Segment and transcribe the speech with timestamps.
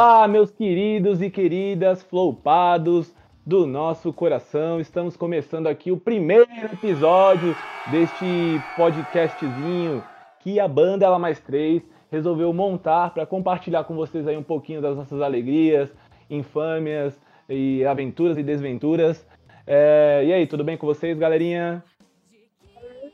[0.00, 3.12] Olá, meus queridos e queridas flopados
[3.44, 4.80] do nosso coração.
[4.80, 7.52] Estamos começando aqui o primeiro episódio
[7.90, 10.00] deste podcastzinho
[10.38, 11.82] que a banda Ela Mais Três
[12.12, 15.92] resolveu montar para compartilhar com vocês aí um pouquinho das nossas alegrias,
[16.30, 19.26] infâmias e aventuras e desventuras.
[19.66, 21.82] É, e aí, tudo bem com vocês, galerinha?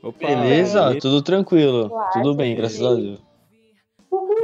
[0.03, 1.89] Opa, Beleza, tudo tranquilo.
[1.89, 3.25] Claro, tudo bem, graças a Deus.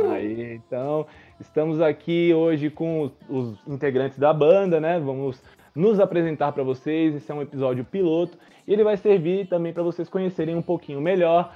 [0.10, 1.06] Aí, então,
[1.42, 5.00] estamos aqui hoje com os, integrantes da banda, né?
[5.00, 5.42] Vamos
[5.76, 7.16] nos apresentar para vocês.
[7.16, 11.02] Esse é um episódio piloto e ele vai servir também para vocês conhecerem um pouquinho
[11.02, 11.52] melhor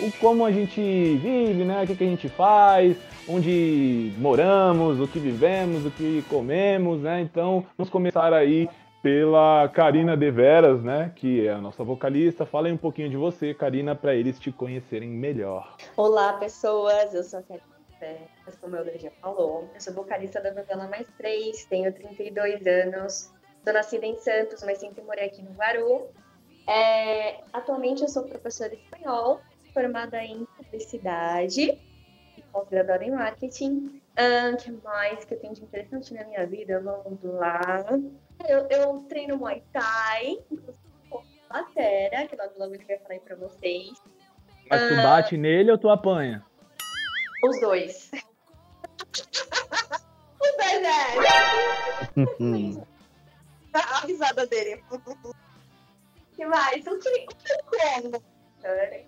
[0.00, 1.82] o como a gente vive, né?
[1.82, 2.96] O que, que a gente faz,
[3.28, 7.20] onde moramos, o que vivemos, o que comemos, né?
[7.20, 8.68] Então, vamos começar aí
[9.02, 12.44] pela Karina Deveras, né, que é a nossa vocalista.
[12.44, 15.76] Fala aí um pouquinho de você, Karina, para eles te conhecerem melhor.
[15.96, 17.14] Olá, pessoas.
[17.14, 19.70] Eu sou a Karina Deveras, como o Eldre já falou.
[19.74, 23.32] Eu sou vocalista da novela Mais Três, tenho 32 anos.
[23.64, 26.08] Sou nascida em Santos, mas sempre morei aqui no Varu.
[26.66, 29.40] É, atualmente eu sou professora de espanhol,
[29.72, 31.78] formada em publicidade
[32.36, 34.00] e pós-graduada em marketing.
[34.18, 36.80] O uh, que mais que eu tenho de interessante na minha vida?
[36.80, 37.84] Vamos lá.
[38.46, 40.38] Eu, eu treino Muay Thai,
[41.48, 43.92] batera, que logo logo ele vai falar aí pra vocês.
[44.70, 46.44] Mas tu uh, bate nele ou tu apanha?
[47.42, 48.10] Os dois.
[50.40, 51.16] o Bené!
[53.74, 54.82] A risada dele.
[54.90, 54.98] O
[56.34, 56.86] que mais?
[56.86, 58.22] O que, o que eu como?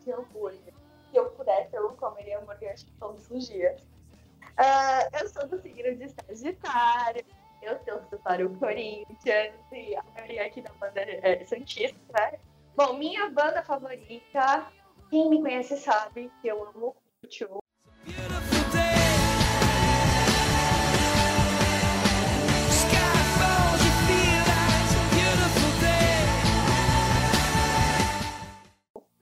[0.05, 0.75] Que hambúrguer.
[1.11, 3.81] Se eu pudesse, eu comeria hambúrguer todos os dias.
[3.81, 7.25] Uh, eu sou do signo de Sagitário
[7.62, 12.39] eu torço para o Corinthians e a maioria aqui da banda é Santista, né?
[12.75, 14.67] Bom, minha banda favorita,
[15.11, 17.58] quem me conhece sabe que eu amo o Tio.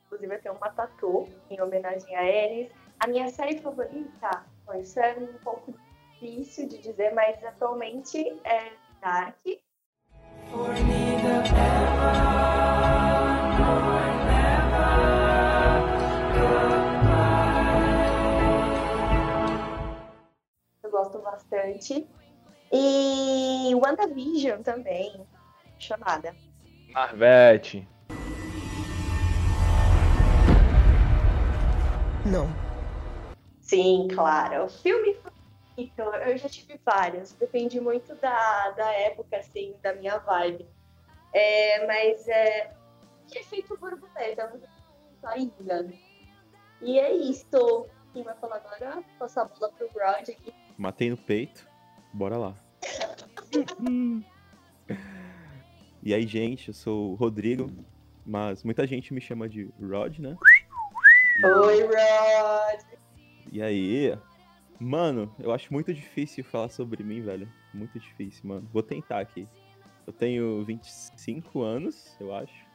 [0.06, 2.72] Inclusive, eu tenho uma tatu em homenagem a eles.
[3.00, 5.72] A minha série favorita, foi é um pouco
[6.18, 9.36] difícil de dizer, mas atualmente é Dark.
[20.82, 22.08] Eu gosto bastante.
[22.72, 25.26] E WandaVision também.
[25.78, 26.34] Chamada.
[26.90, 27.88] Marvete.
[32.26, 32.48] Não.
[33.60, 34.64] Sim, claro.
[34.64, 35.16] O filme
[35.78, 40.66] então, eu já tive várias, depende muito da, da época, assim, da minha vibe.
[41.32, 42.74] É, mas é.
[43.28, 44.52] Que é feito borboleta,
[45.22, 45.88] ainda.
[46.82, 47.86] E é isso.
[48.12, 49.04] Quem vai falar agora?
[49.20, 50.52] Passar a bola pro Rod aqui.
[50.76, 51.68] Matei no peito.
[52.12, 52.56] Bora lá.
[56.02, 57.70] e aí, gente, eu sou o Rodrigo,
[58.26, 60.36] mas muita gente me chama de Rod, né?
[61.44, 62.82] Oi, Rod!
[63.52, 64.18] E aí?
[64.80, 67.48] Mano, eu acho muito difícil falar sobre mim, velho.
[67.74, 68.68] Muito difícil, mano.
[68.72, 69.46] Vou tentar aqui.
[70.06, 72.66] Eu tenho 25 anos, eu acho.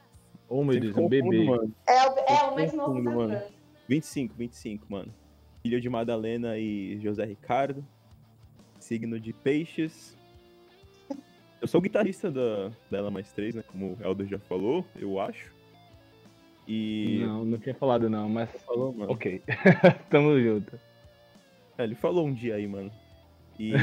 [0.50, 1.46] Ô, meu Deus, um bebê.
[1.46, 1.74] Mano.
[1.88, 3.42] É, o, é o mais novo mano.
[3.88, 5.14] 25, 25, mano.
[5.62, 7.86] Filho de Madalena e José Ricardo.
[8.80, 10.18] Signo de peixes.
[11.62, 13.64] Eu sou o guitarrista da, dela mais três, né?
[13.66, 15.54] Como o Elder já falou, eu acho.
[16.68, 17.22] E.
[17.26, 18.50] Não, não tinha falado não, mas.
[18.64, 19.12] Falou, mano.
[19.12, 19.42] Ok.
[20.12, 20.78] Tamo junto.
[21.78, 22.92] É, ele falou um dia aí, mano.
[23.60, 23.74] E.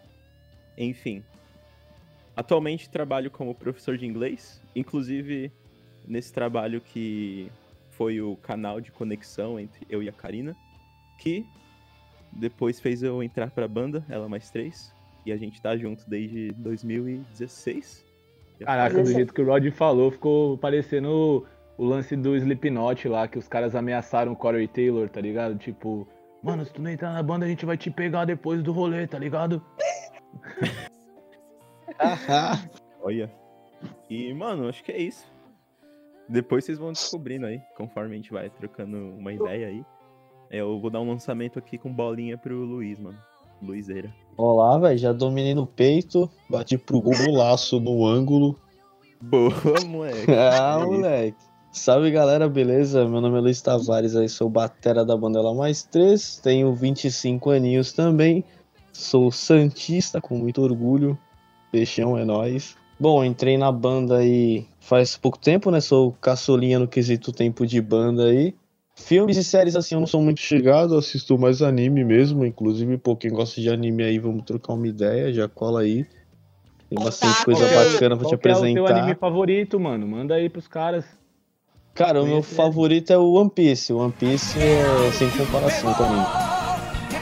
[0.76, 1.22] enfim.
[2.36, 4.60] Atualmente trabalho como professor de inglês.
[4.74, 5.52] Inclusive,
[6.06, 7.50] nesse trabalho que
[7.90, 10.56] foi o canal de conexão entre eu e a Karina.
[11.18, 11.46] Que
[12.32, 14.92] depois fez eu entrar pra banda, ela mais três.
[15.24, 18.04] E a gente tá junto desde 2016.
[18.60, 21.46] Caraca, do jeito que o Rod falou, ficou parecendo
[21.76, 25.56] o lance do Slipknot lá, que os caras ameaçaram o Corey Taylor, tá ligado?
[25.56, 26.06] Tipo,
[26.44, 29.06] Mano, se tu não entrar na banda, a gente vai te pegar depois do rolê,
[29.06, 29.64] tá ligado?
[33.00, 33.32] Olha.
[34.10, 35.24] E, mano, acho que é isso.
[36.28, 39.82] Depois vocês vão descobrindo aí, conforme a gente vai trocando uma ideia aí.
[40.50, 43.18] É, eu vou dar um lançamento aqui com bolinha pro Luiz, mano.
[43.62, 44.14] Luizeira.
[44.36, 44.98] Olá, velho.
[44.98, 48.60] Já dominei no peito, bati pro golaço no ângulo.
[49.22, 49.50] Boa,
[49.86, 50.26] moleque.
[50.30, 51.42] ah, moleque.
[51.74, 53.04] Salve galera, beleza?
[53.06, 57.50] Meu nome é Luiz Tavares, aí sou batera da banda Ela Mais 3, tenho 25
[57.50, 58.44] aninhos também,
[58.92, 61.18] sou santista com muito orgulho,
[61.72, 62.76] peixão é nós.
[62.98, 65.80] Bom, entrei na banda aí faz pouco tempo, né?
[65.80, 68.54] Sou caçolinha no quesito tempo de banda aí.
[68.94, 73.16] Filmes e séries assim eu não sou muito chegado, assisto mais anime mesmo, inclusive, pô,
[73.16, 76.06] quem gosta de anime aí, vamos trocar uma ideia, já cola aí.
[76.88, 78.96] Tem bastante coisa qual- bacana pra te Qual que é o teu apresentar.
[78.96, 80.06] anime favorito, mano?
[80.06, 81.04] Manda aí pros caras.
[81.94, 82.54] Cara, o meu Conhecer.
[82.56, 83.92] favorito é o One Piece.
[83.92, 86.22] O One Piece é sem comparação também.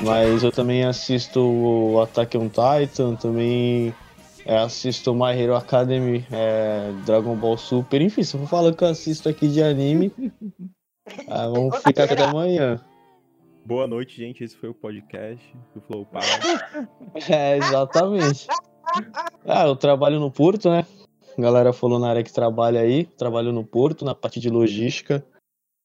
[0.03, 3.95] Mas eu também assisto o Attack on Titan, também
[4.45, 8.83] é, assisto My Hero Academy, é, Dragon Ball Super, enfim, se eu for falando que
[8.83, 10.11] eu assisto aqui de anime,
[11.29, 12.81] ah, vamos ficar até amanhã.
[13.65, 14.43] Boa noite, gente.
[14.43, 16.89] Esse foi o podcast do Flow Power.
[17.31, 18.49] É, exatamente.
[19.47, 20.85] Ah, eu trabalho no Porto, né?
[21.39, 23.05] Galera falou na área que trabalha aí.
[23.05, 25.25] Trabalho no Porto, na parte de logística,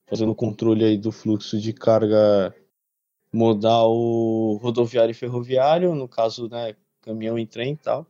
[0.08, 2.54] fazendo controle aí do fluxo de carga
[3.32, 3.94] modal
[4.62, 8.06] rodoviário e ferroviário, no caso, né, caminhão e trem e tal.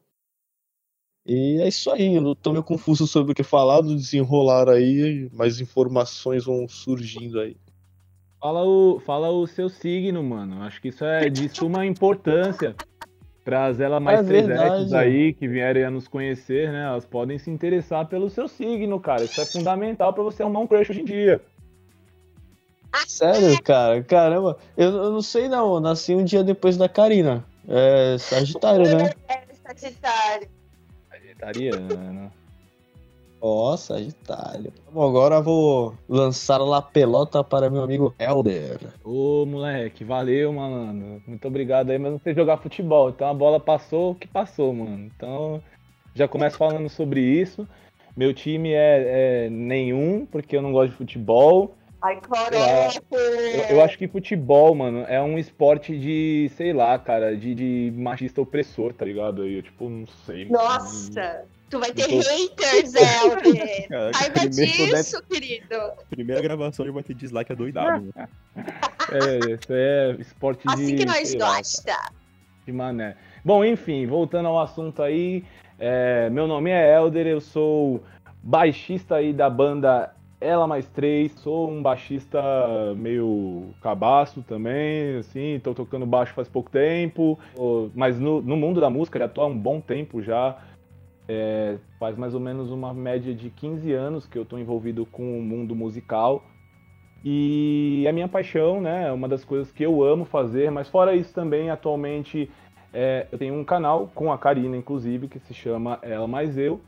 [1.26, 5.30] E é isso aí, eu tô meio confuso sobre o que falar, do desenrolar aí,
[5.34, 7.58] mais informações vão surgindo aí.
[8.40, 10.62] Fala o, fala o seu signo, mano.
[10.62, 12.76] Acho que isso é de suma importância
[13.48, 14.58] para as elas mais É trezetes
[14.92, 14.96] verdade.
[14.96, 16.84] aí que vierem a nos conhecer, né?
[16.84, 19.24] Elas podem se interessar pelo seu signo, cara.
[19.24, 21.40] Isso é fundamental para você arrumar um crush hoje em dia.
[23.08, 24.04] Sério, cara?
[24.04, 27.46] Caramba, eu, eu não sei não, eu nasci um dia depois da Karina.
[27.70, 29.14] É Sagitário, né?
[29.30, 30.50] É Sagitário.
[31.10, 32.30] Vegetariano.
[33.40, 34.74] Ó, Sagitário.
[34.92, 38.80] Bom, agora eu vou lançar a pelota para meu amigo Helder.
[39.04, 41.22] Ô, moleque, valeu, mano.
[41.28, 43.10] Muito obrigado aí, mas não sei jogar futebol.
[43.10, 45.10] Então a bola passou o que passou, mano.
[45.16, 45.62] Então
[46.16, 47.68] já começo falando sobre isso.
[48.16, 51.76] Meu time é, é nenhum, porque eu não gosto de futebol.
[52.02, 52.90] Ai, coroa.
[53.70, 57.94] Eu, eu acho que futebol, mano, é um esporte de, sei lá, cara, de, de
[57.96, 59.44] machista opressor, tá ligado?
[59.44, 60.46] Aí eu, tipo, não sei.
[60.50, 63.88] Nossa, tu vai ter tô- haters, Helder.
[63.90, 65.76] Caraca, Saiba primeiro- disso, querido.
[66.10, 68.14] Primeira gravação já vai ter dislike adoidado.
[68.16, 68.28] né?
[69.10, 70.74] É, isso é esporte de.
[70.74, 71.96] Assim que nós sei lá, gosta.
[72.66, 73.16] De mané.
[73.44, 75.46] Bom, enfim, voltando ao assunto aí,
[75.80, 78.04] é, meu nome é Elder, eu sou
[78.44, 82.42] baixista aí da banda Ela Mais Três, sou um baixista
[82.98, 87.40] meio cabaço também, assim, tô tocando baixo faz pouco tempo,
[87.96, 90.58] mas no, no mundo da música já tô há um bom tempo já,
[91.28, 95.38] é, faz mais ou menos uma média de 15 anos que eu tô envolvido com
[95.38, 96.44] o mundo musical,
[97.26, 99.08] e é minha paixão, né?
[99.08, 102.50] É uma das coisas que eu amo fazer, mas fora isso também, atualmente,
[102.94, 106.80] é, eu tenho um canal com a Karina, inclusive, que se chama Ela Mais Eu.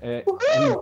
[0.00, 0.24] é,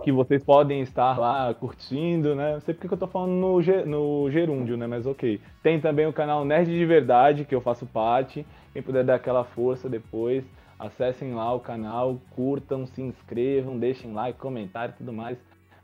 [0.03, 2.53] que- vocês podem estar lá curtindo, né?
[2.53, 4.87] Não sei porque que eu tô falando no, no gerúndio, né?
[4.87, 5.39] Mas ok.
[5.63, 8.45] Tem também o canal Nerd de Verdade, que eu faço parte.
[8.73, 10.43] Quem puder dar aquela força depois,
[10.79, 15.37] acessem lá o canal, curtam, se inscrevam, deixem like, comentário e tudo mais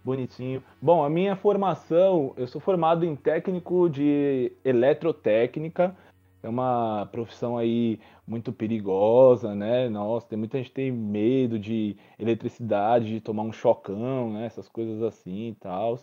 [0.03, 0.63] bonitinho.
[0.81, 5.95] Bom, a minha formação, eu sou formado em técnico de eletrotécnica.
[6.43, 9.87] É uma profissão aí muito perigosa, né?
[9.89, 14.45] Nossa, tem muita gente tem medo de eletricidade, de tomar um chocão, né?
[14.45, 15.99] Essas coisas assim e tal.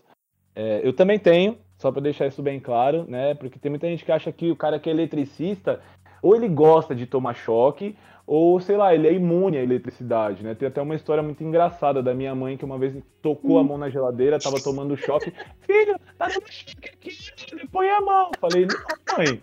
[0.54, 3.34] É, eu também tenho, só para deixar isso bem claro, né?
[3.34, 5.80] Porque tem muita gente que acha que o cara que é eletricista,
[6.22, 7.96] ou ele gosta de tomar choque,
[8.30, 10.54] ou sei lá, ele é imune à eletricidade, né?
[10.54, 13.78] Tem até uma história muito engraçada da minha mãe que uma vez tocou a mão
[13.78, 15.32] na geladeira, tava tomando choque.
[15.62, 18.30] Filho, tá dando choque aqui, põe a mão.
[18.38, 19.40] Falei, não, mãe,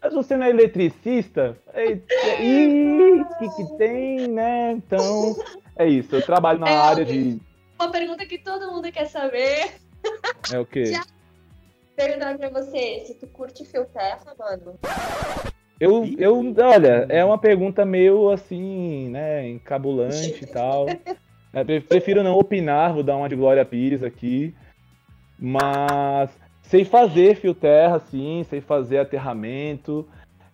[0.00, 1.58] mas você não é eletricista?
[1.76, 4.70] Ih, o que que tem, né?
[4.70, 5.34] Então,
[5.74, 6.14] é isso.
[6.14, 7.40] Eu trabalho na É, área de...
[7.80, 9.74] Uma pergunta que todo mundo quer saber.
[10.52, 10.84] É o quê?
[10.94, 11.04] Já-
[11.96, 14.78] Perguntar pra você, se tu curte fio terra, mano.
[15.80, 20.86] Eu, eu, olha, é uma pergunta meio assim, né, encabulante e tal.
[21.52, 24.52] É, pre- prefiro não opinar, vou dar uma de Glória Pires aqui.
[25.38, 26.30] Mas
[26.62, 30.06] sei fazer fio terra, sim, sei fazer aterramento.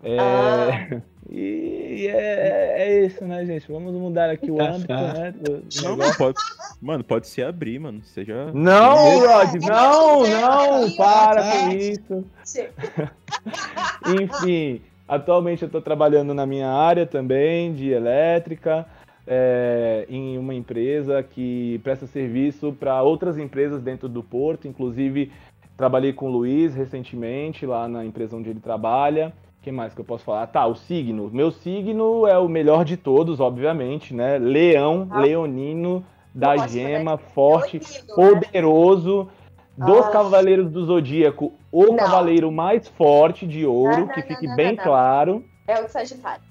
[0.03, 1.01] É, Ah.
[1.31, 3.67] E é, é isso, né, gente?
[3.73, 5.33] Vamos mudar aqui o âmbito, né?
[5.33, 5.53] do
[5.83, 5.97] Não, negócio.
[5.97, 6.39] não, pode.
[6.83, 8.03] Mano, pode se abrir, mano.
[8.05, 8.53] Seja.
[8.53, 12.25] Não, Rod, É, não, é, não, é, para com isso.
[14.21, 18.87] Enfim, atualmente eu estou trabalhando na minha área também de elétrica,
[19.27, 24.69] é, em uma empresa que presta serviço para outras empresas dentro do porto.
[24.69, 25.33] Inclusive,
[25.77, 29.33] trabalhei com o Luiz recentemente lá na empresa onde ele trabalha.
[29.61, 30.47] O que mais que eu posso falar?
[30.49, 31.31] Tá, o signo.
[31.33, 34.37] Meu signo é o melhor de todos, obviamente, né?
[34.39, 35.21] Leão, Ah.
[35.21, 37.17] leonino, da Nossa, gema, né?
[37.33, 38.41] forte, Leonino, né?
[38.41, 39.29] poderoso.
[39.77, 40.11] Dos Ah.
[40.11, 41.97] Cavaleiros do Zodíaco, o Não.
[41.97, 45.45] cavaleiro mais forte de ouro, Não, não, que fique bem claro.
[45.67, 46.43] É o Sagitário,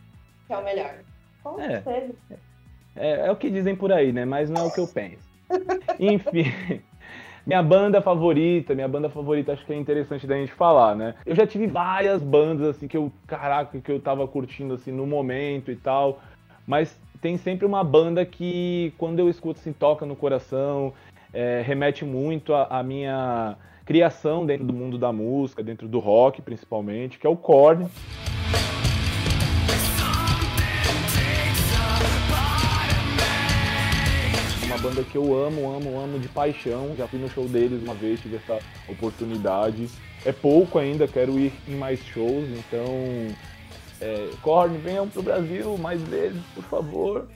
[0.48, 0.96] que é o melhor.
[1.44, 1.82] Com É.
[1.82, 2.14] certeza.
[2.96, 4.26] É, é o que dizem por aí, né?
[4.26, 5.24] Mas não é o que eu penso.
[6.00, 6.46] Enfim,
[7.46, 11.14] Minha banda favorita, minha banda favorita acho que é interessante da gente falar, né?
[11.26, 15.06] Eu já tive várias bandas assim que eu, caraca, que eu tava curtindo assim no
[15.06, 16.22] momento e tal,
[16.66, 20.94] mas tem sempre uma banda que quando eu escuto assim toca no coração,
[21.34, 27.18] é, remete muito à minha criação dentro do mundo da música, dentro do rock principalmente,
[27.18, 27.90] que é o Korn.
[34.84, 36.94] banda que eu amo, amo, amo de paixão.
[36.98, 38.60] Já fui no show deles uma vez, tive essa
[38.90, 39.88] oportunidade.
[40.26, 42.86] É pouco ainda, quero ir em mais shows, então.
[44.02, 47.28] É, Korn, venham pro Brasil mais vezes, por favor.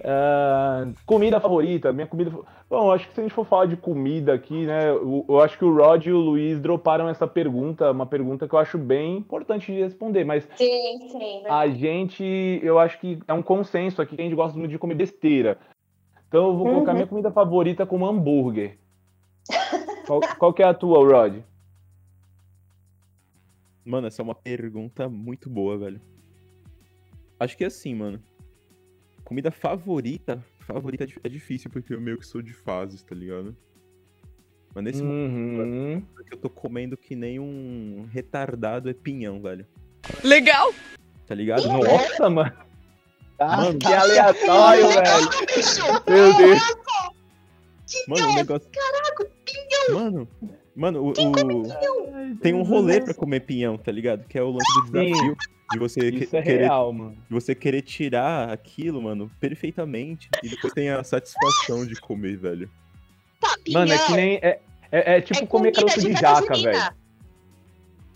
[0.00, 2.30] Uh, comida favorita, minha comida.
[2.70, 4.90] Bom, acho que se a gente for falar de comida aqui, né?
[4.90, 8.54] Eu, eu, acho que o Rod e o Luiz droparam essa pergunta, uma pergunta que
[8.54, 10.48] eu acho bem importante de responder, mas.
[10.54, 11.42] Sim, sim.
[11.48, 14.78] A gente, eu acho que é um consenso aqui que a gente gosta muito de
[14.78, 15.58] comer besteira.
[16.28, 16.74] Então eu vou uhum.
[16.74, 18.78] colocar minha comida favorita como hambúrguer.
[20.06, 21.42] qual, qual que é a tua, Rod?
[23.84, 26.00] Mano, essa é uma pergunta muito boa, velho.
[27.40, 28.22] Acho que é assim, mano.
[29.24, 30.40] Comida favorita.
[30.74, 33.56] Favorita é difícil, porque eu meio que sou de fases, tá ligado?
[34.74, 35.56] Mas nesse uhum.
[35.56, 39.66] momento, que eu tô comendo que nem um retardado é pinhão, velho.
[40.22, 40.72] Legal!
[41.26, 41.66] Tá ligado?
[41.66, 42.52] Nossa, mano.
[43.38, 45.30] Mano, que aleatório, velho.
[46.08, 46.60] Meu Deus.
[48.06, 48.68] Mano, o negócio.
[48.70, 50.00] Caraca, pinhão.
[50.00, 50.28] Mano,
[50.76, 51.10] mano, o.
[51.10, 52.36] o...
[52.36, 54.26] Tem um rolê pra comer pinhão, tá ligado?
[54.26, 55.36] Que é o lance do desafio.
[55.72, 57.16] De você Isso é querer, real, mano.
[57.28, 60.28] De você querer tirar aquilo, mano, perfeitamente.
[60.42, 62.70] E depois tem a satisfação de comer, velho.
[63.40, 64.34] Tá, mano, é que nem.
[64.42, 64.60] É,
[64.90, 67.00] é, é tipo é comer caroço de, de jaca, velho.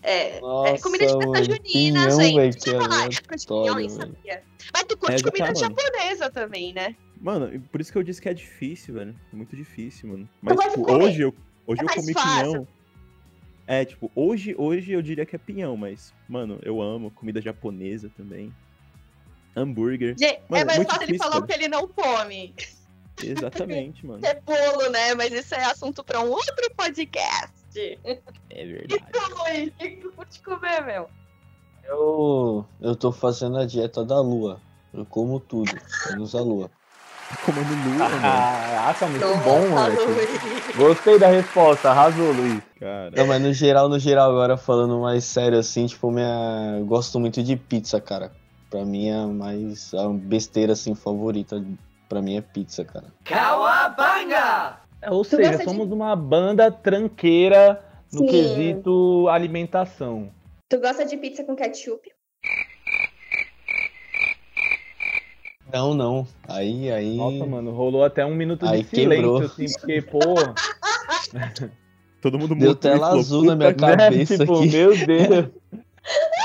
[0.03, 2.35] É, é, comida de festa junina, gente.
[2.35, 4.43] Véio, eu falar, época de pinhão, sabia?
[4.71, 6.95] Mas tu curte é, comida tá, japonesa também, né?
[7.19, 9.15] Mano, por isso que eu disse que é difícil, velho.
[9.33, 10.29] É muito difícil, mano.
[10.41, 11.33] Mas, tipo, hoje eu,
[11.65, 12.51] hoje é eu comi fácil.
[12.51, 12.67] pinhão.
[13.67, 18.11] É, tipo, hoje, hoje eu diria que é pinhão, mas, mano, eu amo comida japonesa
[18.15, 18.53] também.
[19.55, 20.15] Hambúrguer.
[20.17, 22.53] Gente, mano, é mais fácil difícil, ele falar o que ele não come.
[23.23, 24.21] Exatamente, mano.
[24.25, 25.15] É bolo, né?
[25.15, 27.99] Mas isso é assunto pra um outro podcast.
[28.49, 28.93] É verdade.
[28.93, 31.09] E tu, o que tu curte comer, meu?
[31.83, 34.61] Eu, eu tô fazendo a dieta da lua.
[34.93, 35.71] Eu como tudo,
[36.09, 36.71] menos a lua.
[37.45, 38.21] Comendo lua, mano.
[38.21, 39.95] Caraca, muito Nossa, bom, mano.
[40.75, 42.61] Gostei da resposta, arrasou, Luiz.
[42.79, 43.11] Cara.
[43.15, 46.77] Não, mas no geral, no geral, agora falando mais sério assim, tipo, minha.
[46.79, 48.31] Eu gosto muito de pizza, cara.
[48.69, 49.93] Pra mim é mais.
[49.93, 51.63] A besteira assim favorita.
[52.07, 53.07] Pra mim é pizza, cara.
[53.23, 54.79] Cauabanga!
[55.01, 55.93] É, ou tu seja, somos de...
[55.93, 58.27] uma banda tranqueira no Sim.
[58.27, 60.31] quesito alimentação.
[60.69, 62.11] Tu gosta de pizza com ketchup?
[65.75, 66.25] Não, não.
[66.47, 67.17] Aí, aí.
[67.17, 69.41] Nossa, mano, rolou até um minuto aí de silêncio, quebrou.
[69.41, 70.19] assim, porque, pô.
[72.21, 74.37] Todo mundo Deu tela azul na minha cabeça.
[74.37, 74.45] Né?
[74.45, 74.71] Tipo, aqui.
[74.71, 75.49] meu Deus.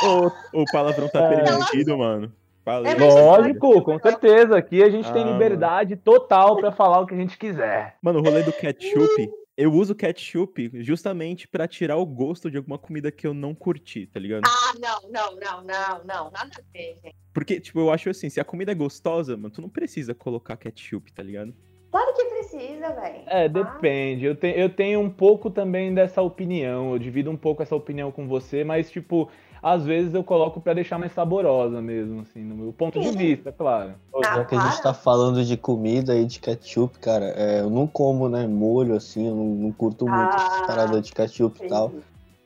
[0.53, 1.45] o, o palavrão tá é.
[1.45, 2.33] permitido, mano.
[2.67, 4.57] É, Lógico, com certeza.
[4.57, 6.03] Aqui a gente ah, tem liberdade mano.
[6.03, 7.99] total para falar o que a gente quiser.
[8.03, 12.79] Mano, o rolê do ketchup, eu uso ketchup justamente para tirar o gosto de alguma
[12.79, 14.43] comida que eu não curti, tá ligado?
[14.45, 17.20] Ah, não, não, não, não, não, nada a ver, gente.
[17.33, 20.57] Porque, tipo, eu acho assim, se a comida é gostosa, mano, tu não precisa colocar
[20.57, 21.55] ketchup, tá ligado?
[21.91, 23.23] Claro que precisa, velho.
[23.27, 24.25] É, depende.
[24.25, 26.93] Eu, te, eu tenho um pouco também dessa opinião.
[26.93, 29.29] Eu divido um pouco essa opinião com você, mas, tipo,
[29.63, 33.53] às vezes eu coloco para deixar mais saborosa mesmo, assim, no meu ponto de vista,
[33.53, 33.95] claro.
[34.23, 37.87] Já que a gente tá falando de comida e de ketchup, cara, é, eu não
[37.87, 41.69] como, né, molho, assim, eu não, não curto muito ah, essas paradas de ketchup e
[41.69, 41.93] tal.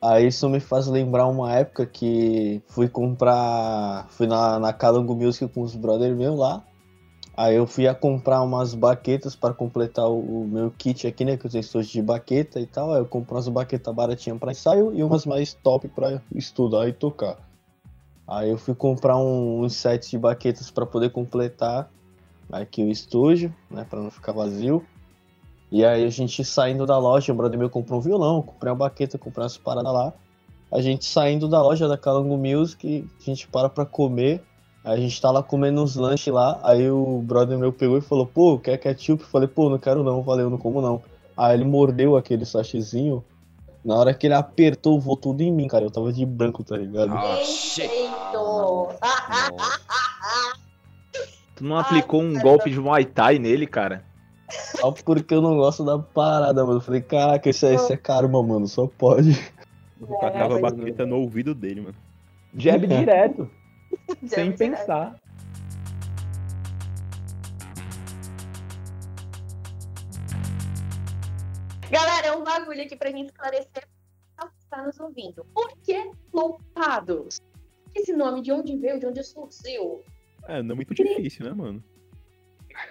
[0.05, 4.05] Aí isso me faz lembrar uma época que fui comprar.
[4.09, 6.63] Fui na, na Calango Music com os brothers meus lá.
[7.35, 11.37] Aí eu fui a comprar umas baquetas para completar o, o, meu kit aqui, né?
[11.37, 12.93] Que eu tenho estojo de baqueta e tal.
[12.93, 16.93] Aí eu comprei umas baquetas baratinhas para ensaio e umas mais top para estudar e
[16.93, 17.37] tocar.
[18.27, 21.89] Aí eu fui comprar um, um set de baquetas para poder completar
[22.51, 23.83] aqui o estúdio, né?
[23.89, 24.85] Para não ficar vazio.
[25.71, 28.77] E aí a gente saindo da loja, o brother meu comprou um violão, comprei uma
[28.77, 30.13] baqueta, comprei umas paradas lá.
[30.71, 34.43] A gente saindo da loja da Calango Music, a gente para pra comer.
[34.83, 38.27] A gente tá lá comendo uns lanches lá, aí o brother meu pegou e falou,
[38.27, 39.23] pô, quer ketchup?
[39.23, 41.01] Eu falei, pô, não quero não, valeu, não como não.
[41.35, 43.23] Aí ele mordeu aquele sachêzinho,
[43.83, 46.77] na hora que ele apertou, voltou tudo em mim, cara, eu tava de branco, tá
[46.77, 47.13] ligado?
[47.13, 47.87] Oh, shit.
[51.55, 54.03] tu não aplicou um golpe de Muay Thai nele, cara?
[54.49, 56.77] Só porque eu não gosto da parada, mano.
[56.77, 59.31] Eu falei, caraca, isso é, isso é karma, mano, só pode.
[59.99, 61.95] Eu tacava a baqueta no ouvido dele, mano.
[62.55, 63.49] Jab direto.
[64.27, 65.15] sem pensar.
[71.89, 73.87] Galera, é um bagulho aqui pra gente esclarecer
[74.37, 75.45] quem está nos ouvindo.
[75.53, 77.39] Por que flopados?
[77.93, 80.03] Esse nome de onde veio, de onde surgiu?
[80.47, 81.83] É, não é muito difícil, né, mano?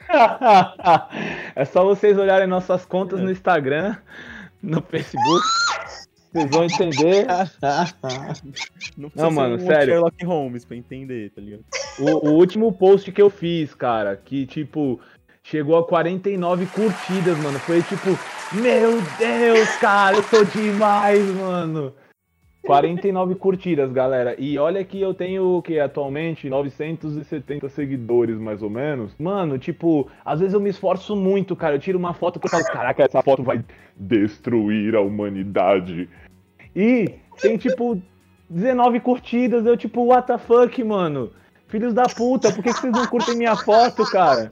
[1.57, 3.97] é só vocês olharem nossas contas no Instagram,
[4.63, 5.45] no Facebook.
[6.33, 7.27] Vocês vão entender.
[8.97, 9.95] Não, Não, mano, um sério.
[9.95, 11.65] Sherlock Holmes pra entender, tá ligado?
[11.99, 15.01] O, o último post que eu fiz, cara, que tipo,
[15.45, 17.59] chegou a 49 curtidas, mano.
[17.61, 18.19] Foi tipo,
[18.53, 21.95] meu Deus, cara, eu sou demais, mano.
[22.65, 24.35] 49 curtidas, galera.
[24.39, 29.15] E olha que eu tenho o que atualmente 970 seguidores, mais ou menos.
[29.19, 31.77] Mano, tipo, às vezes eu me esforço muito, cara.
[31.77, 33.63] Eu tiro uma foto que eu falo, caraca, essa foto vai
[33.97, 36.09] destruir a humanidade.
[36.75, 38.01] E tem tipo
[38.49, 41.31] 19 curtidas, eu tipo, what the fuck, mano?
[41.69, 44.49] Filhos da puta, por que, vocês não curtem minha foto, cara?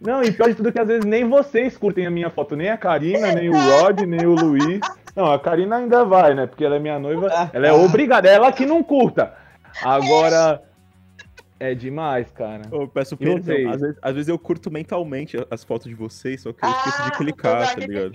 [0.00, 2.68] Não, e pior de tudo que às vezes nem vocês curtem a minha foto, nem
[2.68, 4.80] a Karina, nem o Rod, nem o Luiz.
[5.14, 6.46] Não, a Karina ainda vai, né?
[6.46, 9.34] Porque ela é minha noiva, ela é obrigada, ela que não curta.
[9.82, 10.62] Agora,
[11.62, 12.62] é demais, cara.
[12.72, 13.70] Eu peço perdão.
[13.70, 17.04] Às vezes, às vezes eu curto mentalmente as fotos de vocês, só que eu esqueço
[17.04, 18.12] de clicar, tá ligado?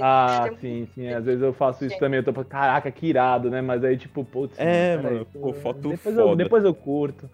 [0.00, 1.08] Ah, sim, sim.
[1.08, 2.18] Às vezes eu faço isso também.
[2.18, 3.62] Eu tô falando, caraca, que irado, né?
[3.62, 4.58] Mas aí, tipo, putz.
[4.58, 6.36] É, mano, pô, foto depois eu, foda.
[6.36, 7.30] depois eu curto.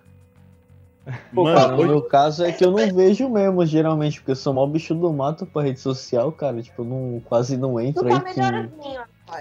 [1.34, 4.32] Pô, Mano, cara, No hoje- meu caso é que eu não vejo mesmo, geralmente, porque
[4.32, 6.60] eu sou mó bicho do mato pra rede social, cara.
[6.62, 8.68] Tipo, eu não, quase não Tu entro tá aí.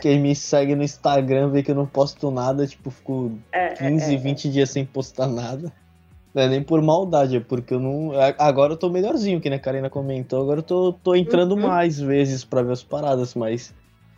[0.01, 3.75] Quem, me segue no Instagram vê que eu não posto nada, tipo, fico É, é,
[3.75, 4.17] 15, é.
[4.17, 5.71] 20 dias sem postar nada.
[6.33, 8.11] Não é nem por maldade, é porque eu não.
[8.37, 10.41] Agora eu tô melhorzinho, que né, a Karina comentou.
[10.41, 11.61] Agora eu tô, tô entrando Uhum.
[11.67, 13.73] mais vezes pra ver as paradas, mas.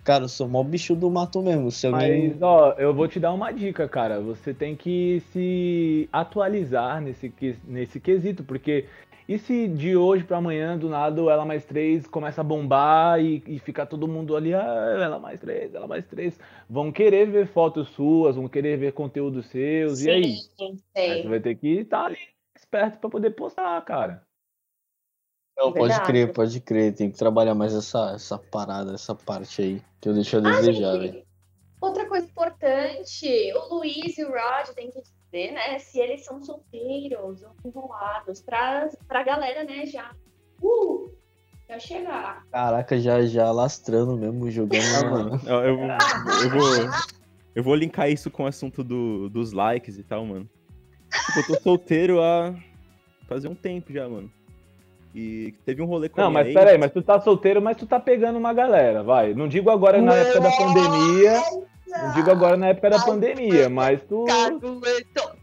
[0.10, 1.70] Cara, eu sou mó bicho do mato mesmo.
[1.70, 2.30] Se alguém.
[2.30, 4.20] Mas, ó, eu vou te dar uma dica, cara.
[4.20, 7.32] Você tem que se atualizar nesse,
[7.64, 8.86] nesse quesito, porque
[9.28, 13.24] e se de hoje pra amanhã, do nada, o ela mais três começa a bombar
[13.24, 16.40] e, e ficar todo mundo ali, ah, ela mais três, ela mais três.
[16.68, 20.24] Vão querer ver fotos suas, vão querer ver conteúdos seus, e aí?
[20.24, 21.22] Sim, Aí sei.
[21.22, 22.18] Você vai ter que estar ali
[22.56, 24.24] esperto pra poder postar, cara.
[25.60, 26.06] Não, pode Verdade.
[26.06, 26.96] crer, pode crer.
[26.96, 29.82] Tem que trabalhar mais essa, essa parada, essa parte aí.
[30.00, 31.24] Que eu deixo a Ah, desejar, gente, velho.
[31.82, 36.42] Outra coisa importante, o Luiz e o Rod têm que dizer, né, se eles são
[36.42, 40.14] solteiros ou enrolados, pra, pra galera, né, já,
[40.62, 41.10] uh,
[41.70, 42.46] já chegar.
[42.52, 44.82] Caraca, já, já lastrando mesmo, jogando.
[44.96, 45.42] Ah, mano.
[45.46, 45.78] eu, eu,
[46.44, 47.10] eu vou.
[47.56, 50.50] Eu vou linkar isso com o assunto do, dos likes e tal, mano.
[51.26, 52.56] Tipo, eu tô solteiro há
[53.28, 54.32] fazer um tempo já, mano.
[55.14, 56.54] E teve um rolê com a Não, mas ex.
[56.54, 59.34] peraí, mas tu tá solteiro, mas tu tá pegando uma galera, vai.
[59.34, 61.42] Não digo agora na época da pandemia,
[61.88, 64.26] não digo agora na época da pandemia, mas tu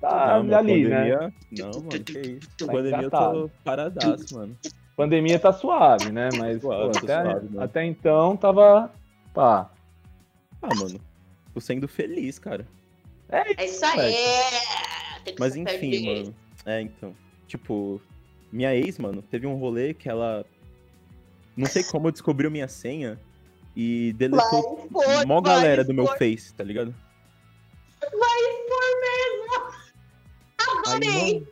[0.01, 1.17] tá Não, ali, né?
[1.17, 1.33] pandemia...
[1.59, 2.49] Não, mano, que isso.
[2.59, 4.57] Tá pandemia eu tô paradaço, mano.
[4.97, 6.29] Pandemia tá suave, né?
[6.39, 7.63] Mas Suave, pô, tô até, suave, mano.
[7.63, 8.91] até então tava.
[9.35, 9.69] Pá.
[10.63, 10.99] Ah, mano.
[11.53, 12.67] Tô sendo feliz, cara.
[13.29, 14.15] É isso aí!
[15.25, 16.05] Tem que Mas enfim, feliz.
[16.29, 16.35] mano.
[16.65, 17.13] É, então.
[17.47, 18.01] Tipo,
[18.53, 20.45] minha ex, mano, teve um rolê que ela.
[21.57, 23.19] Não sei como descobriu minha senha
[23.75, 26.07] e deletou Vai mó vai galera do meu.
[26.07, 26.95] Face, tá ligado?
[28.01, 29.87] Vai expor mesmo!
[30.87, 31.35] Aí, Adorei!
[31.35, 31.47] mano,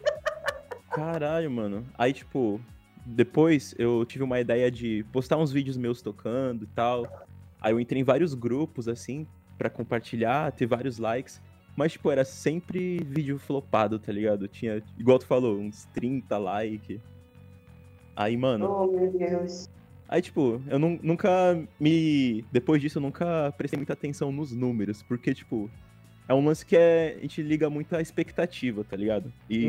[0.90, 1.86] caralho, mano.
[1.98, 2.60] Aí, tipo,
[3.04, 7.26] depois eu tive uma ideia de postar uns vídeos meus tocando e tal.
[7.60, 9.26] Aí eu entrei em vários grupos, assim,
[9.58, 11.40] pra compartilhar, ter vários likes.
[11.76, 14.46] Mas, tipo, era sempre vídeo flopado, tá ligado?
[14.46, 17.00] Tinha, igual tu falou, uns 30 likes.
[18.16, 19.68] Aí, mano, Oh, meu Deus.
[20.08, 22.44] Aí, tipo, eu nu- nunca me.
[22.52, 25.68] Depois disso, eu nunca prestei muita atenção nos números, porque, tipo,
[26.28, 27.16] é um lance que é...
[27.18, 29.32] a gente liga muito à expectativa, tá ligado?
[29.50, 29.66] E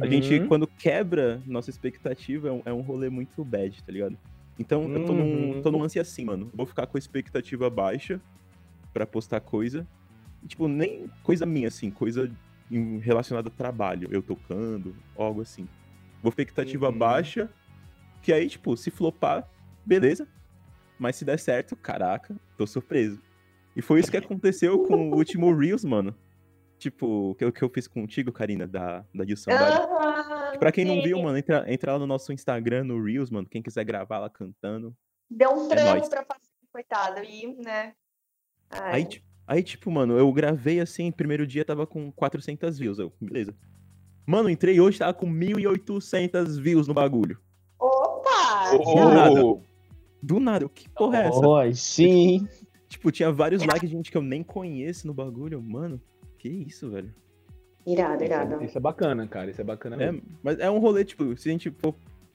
[0.00, 0.46] a gente, Uhum.
[0.46, 4.16] quando quebra nossa expectativa, é um, é um rolê muito bad, tá ligado?
[4.58, 5.62] Então, eu tô num, Uhum.
[5.62, 6.50] tô num lance assim, mano.
[6.54, 8.20] Vou ficar com a expectativa baixa
[8.92, 9.84] pra postar coisa.
[10.46, 12.30] Tipo, nem coisa minha, assim, coisa
[13.00, 15.68] relacionada a trabalho, eu tocando, algo assim.
[16.22, 16.98] Vou expectativa Uhum.
[16.98, 17.50] baixa,
[18.22, 19.48] que aí, tipo, se flopar,
[19.84, 20.26] beleza.
[20.98, 23.20] Mas se der certo, caraca, tô surpreso.
[23.74, 26.14] E foi isso que aconteceu com o último Reels, mano.
[26.78, 29.76] Tipo, o que, eu- que eu fiz contigo, Karina, da, da You Somebody.
[29.76, 31.02] Aham, Pra quem não sim.
[31.02, 33.48] viu, mano, entra, entra lá no nosso Instagram, no Reels, mano.
[33.48, 34.94] Quem quiser gravar lá cantando.
[35.30, 36.08] Deu um É trampo nóis.
[36.08, 36.40] pra fazer,
[36.72, 37.24] coitado.
[37.24, 37.94] E, né?
[38.70, 38.94] Ai.
[38.94, 42.98] Aí, ti- aí, tipo, mano, eu gravei assim, primeiro dia tava com 400 views.
[42.98, 43.54] Eu, beleza.
[44.26, 47.38] Mano, entrei hoje, tava com 1.800 views no bagulho.
[47.78, 48.74] Opa!
[48.76, 49.40] Ô, Do nada.
[50.22, 51.46] Do nada, que porra é essa?
[51.46, 52.46] Oh, sim.
[52.88, 55.60] Tipo, tinha vários likes de gente que eu nem conheço no bagulho.
[55.60, 56.00] Mano,
[56.38, 57.12] que isso, velho?
[57.86, 58.54] Irado, irado.
[58.62, 59.50] é- isso é bacana, cara.
[59.50, 60.22] Isso é bacana É, mesmo.
[60.42, 61.94] mas é um rolê, tipo, se a gente for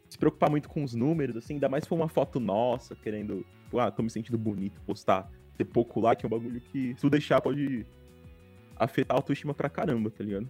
[0.10, 3.46] se preocupar muito com os números, assim, ainda mais se for uma foto nossa, querendo,
[3.64, 7.02] tipo, ah, tô me sentindo bonito, postar, ter pouco like, é um bagulho que, se
[7.02, 7.86] tu deixar, pode
[8.76, 10.48] afetar a autoestima pra caramba, tá ligado?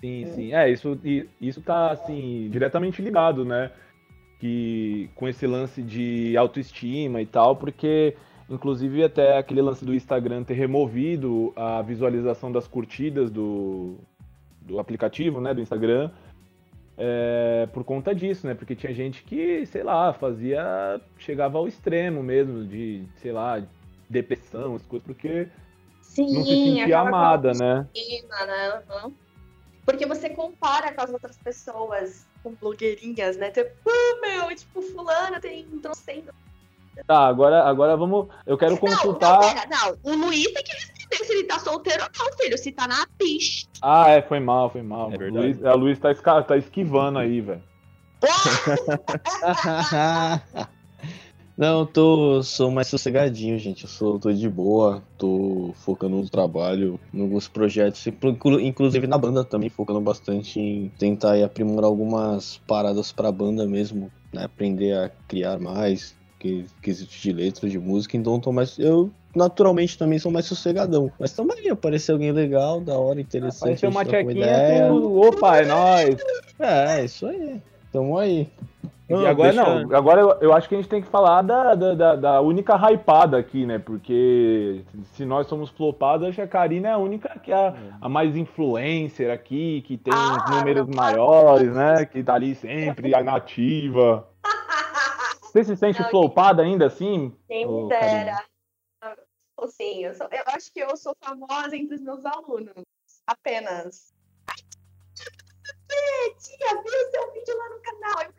[0.00, 0.52] Sim, sim.
[0.52, 0.98] É, isso,
[1.40, 3.70] isso tá, assim, diretamente ligado, né?
[4.40, 8.16] Que, com esse lance de autoestima e tal, porque,
[8.50, 13.98] inclusive, até aquele lance do Instagram ter removido a visualização das curtidas do,
[14.60, 16.10] do aplicativo, né, do Instagram,
[16.96, 18.54] é, por conta disso, né?
[18.54, 21.00] Porque tinha gente que, sei lá, fazia.
[21.18, 23.62] chegava ao extremo mesmo, de, sei lá,
[24.12, 25.48] depressão, as coisas, porque
[26.00, 27.86] Sim, não se sentia amada, né?
[27.94, 28.82] Estima, né?
[28.90, 29.14] Uhum.
[29.84, 33.50] Porque você compara com as outras pessoas, com blogueirinhas, né?
[33.50, 35.66] Tipo, oh, meu, tipo, fulano tem.
[37.06, 38.28] Tá, agora, agora vamos.
[38.46, 39.40] Eu quero consultar.
[39.40, 39.98] Não, não, não.
[40.12, 42.58] O Luiz tem que responder se ele tá solteiro ou não, filho.
[42.58, 43.68] Se tá na pista.
[43.80, 45.12] Ah, é, foi mal, foi mal.
[45.12, 45.46] É verdade.
[45.46, 47.64] Luiz, a Luiz tá, tá esquivando aí, velho.
[51.56, 53.84] Não, eu tô, sou mais sossegadinho, gente.
[53.84, 58.04] Eu sou, tô de boa, tô focando no trabalho, em alguns projetos,
[58.62, 64.44] inclusive na banda também, focando bastante em tentar aprimorar algumas paradas pra banda mesmo, né?
[64.44, 68.78] Aprender a criar mais, que quesito de letra, de música, então tô mais.
[68.78, 71.12] Eu naturalmente também sou mais sossegadão.
[71.18, 73.58] Mas também aparecer alguém legal, da hora, interessante.
[73.58, 75.20] Apareceu uma tchequinha, tu...
[75.20, 76.16] opa, é nóis.
[76.58, 77.60] É, isso aí.
[77.92, 78.50] Tamo aí.
[79.08, 79.84] Não, e agora deixa...
[79.84, 82.74] não, agora eu, eu, acho que a gente tem que falar da, da, da, única
[82.74, 83.78] hypada aqui, né?
[83.78, 87.74] Porque se nós somos flopados, acho que a Karina é a única que é a,
[88.00, 92.06] a mais influencer aqui, que tem ah, números maiores, né?
[92.06, 94.26] Que tá ali sempre, a nativa.
[95.42, 97.36] Você se sente não, flopada ainda assim?
[97.46, 98.42] Quem me dera.
[99.68, 102.72] Sim, eu, sou, eu acho que eu sou famosa entre os meus alunos.
[103.26, 104.12] Apenas.
[106.38, 108.32] Tia, viu seu vídeo lá no canal?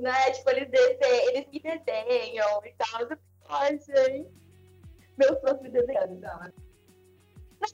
[0.00, 0.30] né?
[0.32, 3.18] Tipo, eles, desenham, eles me desenham e tal.
[3.48, 4.28] Ai, gente.
[5.16, 6.52] Meus fãs me desenhando, não.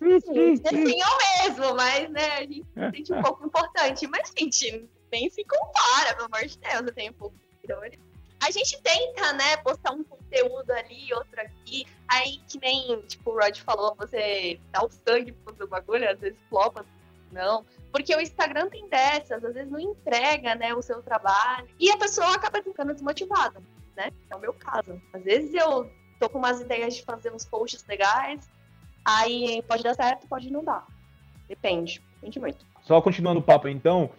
[0.00, 1.08] Desenham
[1.44, 4.06] mesmo, mas, né, a gente se sente um pouco importante.
[4.08, 7.46] Mas, gente, nem se compara, pelo amor de Deus, eu tenho um pouco de
[8.40, 11.86] a gente tenta, né, postar um conteúdo ali, outro aqui.
[12.06, 16.38] Aí, que nem, tipo, o Rod falou, você dá o sangue pro bagulho, às vezes
[16.48, 16.84] flopa,
[17.32, 17.64] não.
[17.92, 21.68] Porque o Instagram tem dessas, às vezes não entrega, né, o seu trabalho.
[21.78, 23.60] E a pessoa acaba ficando desmotivada,
[23.96, 24.10] né?
[24.30, 25.00] É o meu caso.
[25.12, 28.48] Às vezes eu tô com umas ideias de fazer uns posts legais,
[29.04, 30.86] aí pode dar certo, pode não dar.
[31.48, 32.66] Depende, depende muito.
[32.82, 34.10] Só continuando o papo então,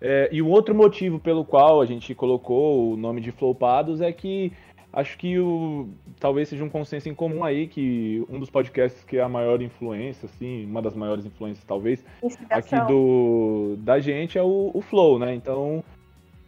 [0.00, 4.10] é, e um outro motivo pelo qual a gente colocou o nome de Flopados é
[4.10, 4.52] que
[4.92, 9.18] acho que o, talvez seja um consenso em comum aí que um dos podcasts que
[9.18, 12.04] é a maior influência, assim, uma das maiores influências talvez,
[12.48, 15.34] aqui do da gente é o, o Flow, né?
[15.34, 15.84] Então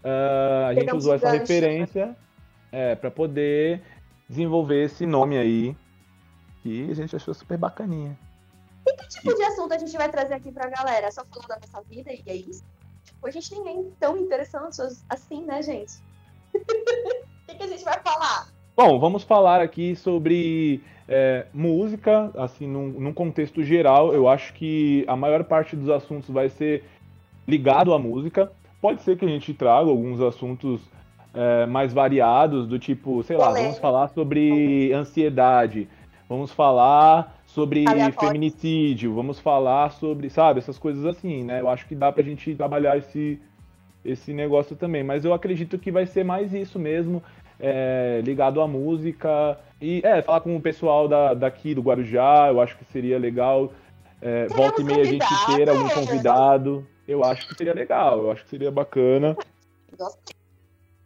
[0.05, 2.17] uh, a gente usou essa gancho, referência né?
[2.73, 3.83] é, para poder
[4.29, 5.77] desenvolver esse nome aí
[6.63, 8.19] que a gente achou super bacaninha.
[8.87, 11.11] E que tipo de assunto a gente vai trazer aqui pra galera?
[11.13, 12.65] Só falando da nossa vida e é isso?
[13.05, 15.95] Tipo, a gente nem é tão interessante assim, né, gente?
[17.53, 18.49] que, que a gente vai falar?
[18.77, 24.15] Bom, vamos falar aqui sobre é, música, assim, num, num, contexto geral.
[24.15, 26.85] Eu acho que a maior parte dos assuntos vai ser
[27.47, 28.51] ligado à música.
[28.81, 30.81] Pode ser que a gente traga alguns assuntos
[31.35, 35.89] é, mais variados, do tipo, sei lá, vamos falar sobre ansiedade,
[36.29, 37.85] vamos falar sobre
[38.19, 41.61] feminicídio, vamos falar sobre, sabe, essas coisas assim, né?
[41.61, 43.39] Eu acho que dá pra gente trabalhar esse,
[44.05, 45.05] esse negócio também.
[45.05, 47.23] Mas eu acredito que vai ser mais isso mesmo
[47.63, 49.57] é, ligado à música.
[49.81, 53.73] E é, falar com o pessoal da, daqui do Guarujá, eu acho que seria legal.
[54.21, 56.87] É, volta e meia a gente ter algum convidado.
[57.07, 59.37] Eu acho que seria legal, eu acho que seria bacana.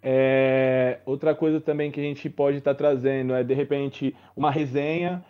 [0.02, 4.50] É, outra coisa também que a gente pode estar tá trazendo é, de repente, uma
[4.50, 5.24] resenha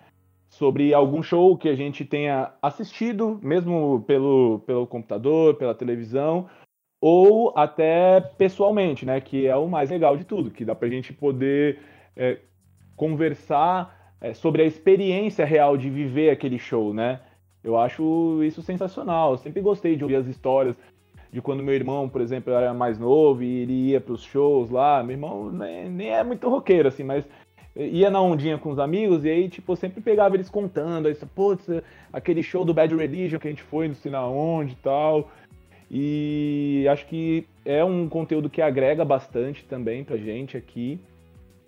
[0.49, 6.49] sobre algum show que a gente tenha assistido, mesmo pelo, pelo computador, pela televisão,
[7.01, 9.21] ou até pessoalmente, né?
[9.21, 11.79] Que é o mais legal de tudo, que dá para a gente poder
[12.17, 12.39] é,
[12.97, 17.21] conversar é, sobre a experiência real de viver aquele show, né?
[17.63, 19.33] Eu acho isso sensacional.
[19.33, 20.77] Eu sempre gostei de ouvir as histórias
[21.33, 24.71] de quando meu irmão, por exemplo, era mais novo e ele ia para os shows
[24.71, 25.03] lá.
[25.03, 27.27] Meu irmão nem, nem é muito roqueiro, assim, mas
[27.77, 31.15] ia na ondinha com os amigos e aí, tipo, eu sempre pegava eles contando, aí,
[31.35, 31.69] putz,
[32.13, 35.31] aquele show do Bad Religion que a gente foi, não sei na onde e tal.
[35.91, 41.01] E acho que é um conteúdo que agrega bastante também pra gente aqui.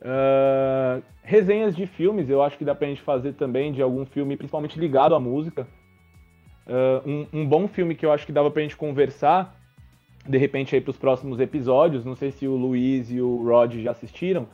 [0.01, 4.37] Uh, resenhas de filmes, eu acho que dá pra gente fazer também de algum filme,
[4.37, 5.67] principalmente ligado à música.
[6.67, 9.59] Uh, um, um, bom filme que eu acho que dava pra gente conversar
[10.29, 13.75] de repente aí para os próximos episódios, não sei se o Luiz e o Rod
[13.77, 14.47] já assistiram,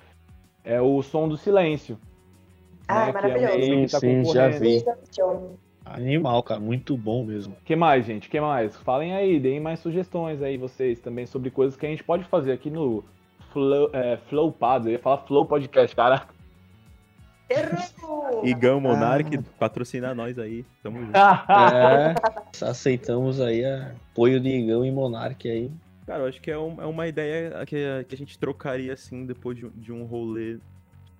[0.63, 1.99] é o Som do Silêncio.
[2.87, 3.59] Ah, né, maravilhoso.
[3.59, 4.85] Que é um que tá Sim, sim, já vi.
[5.85, 7.57] Animal, cara, muito bom mesmo.
[7.65, 8.29] que mais, gente?
[8.29, 8.77] que mais?
[8.79, 12.53] Falem aí, deem mais sugestões aí vocês também sobre coisas que a gente pode fazer
[12.53, 13.05] aqui no
[13.53, 14.87] Flow, é, Flowpad.
[14.87, 16.27] Eu ia falar Flow Podcast, cara.
[17.51, 18.47] Errou!
[18.47, 20.65] Igão Monark, patrocina nós aí.
[20.83, 21.13] Tamo junto.
[21.49, 22.15] É,
[22.67, 25.71] aceitamos aí apoio de Igão e Monark aí.
[26.07, 28.93] Cara, eu acho que é, um- é uma ideia que, a- que a gente trocaria
[28.95, 30.59] assim depois de, um- de um rolê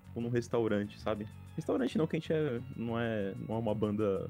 [0.07, 1.27] tipo, num restaurante, sabe?
[1.55, 4.27] Restaurante não, que a gente é, não, é, não é uma banda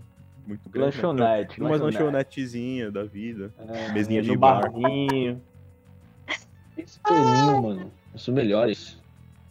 [0.48, 0.96] muito grande.
[0.98, 1.04] né?
[1.04, 1.54] Lanchonete.
[1.56, 3.52] Então, Umas lanchonetezinha da vida.
[3.68, 4.62] É, Mesinha de bar.
[4.72, 5.42] barrinho.
[6.78, 7.92] esse peninho, mano.
[8.14, 9.02] Os melhores.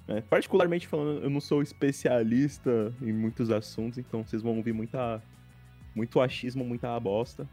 [0.09, 0.23] né?
[0.29, 5.23] Particularmente falando, eu não sou especialista em muitos assuntos, então vocês vão ouvir muita,
[5.95, 7.47] muito achismo, muita bosta.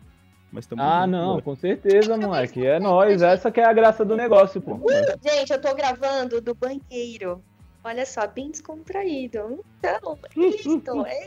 [0.53, 1.41] Mas Ah, não, bora.
[1.43, 2.65] com certeza, moleque.
[2.65, 3.21] É nóis.
[3.21, 4.77] Essa que é a graça do negócio, pô.
[5.23, 7.41] Gente, eu tô gravando do banheiro.
[7.83, 9.63] Olha só, bem descontraído.
[9.79, 10.69] Então, é isso.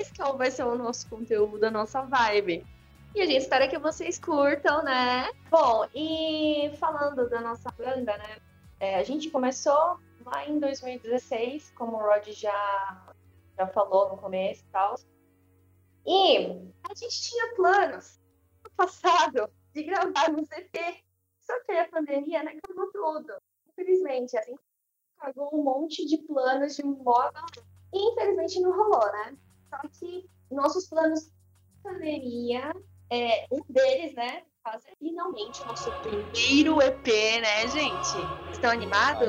[0.00, 2.64] Esse que é vai ser o nosso conteúdo, a nossa vibe.
[3.14, 5.30] E a gente espera que vocês curtam, né?
[5.50, 8.36] Bom, e falando da nossa banda, né?
[8.84, 13.14] é, a gente começou lá em 2016, como o Rod já,
[13.56, 14.94] já falou no começo e tal.
[16.06, 16.38] E
[16.82, 18.20] a gente tinha planos
[18.62, 21.02] no passado de gravar no ZP.
[21.40, 23.34] Só que aí a pandemia né, acabou tudo.
[23.68, 24.54] Infelizmente, assim,
[25.24, 27.40] cagou um monte de planos de moda
[27.92, 29.34] e infelizmente não rolou, né?
[29.70, 31.30] Só que nossos planos de
[31.82, 32.74] pandemia,
[33.10, 37.06] é, um deles, né, fazer finalmente o nosso primeiro EP,
[37.40, 38.52] né, gente?
[38.52, 39.28] Estão animados?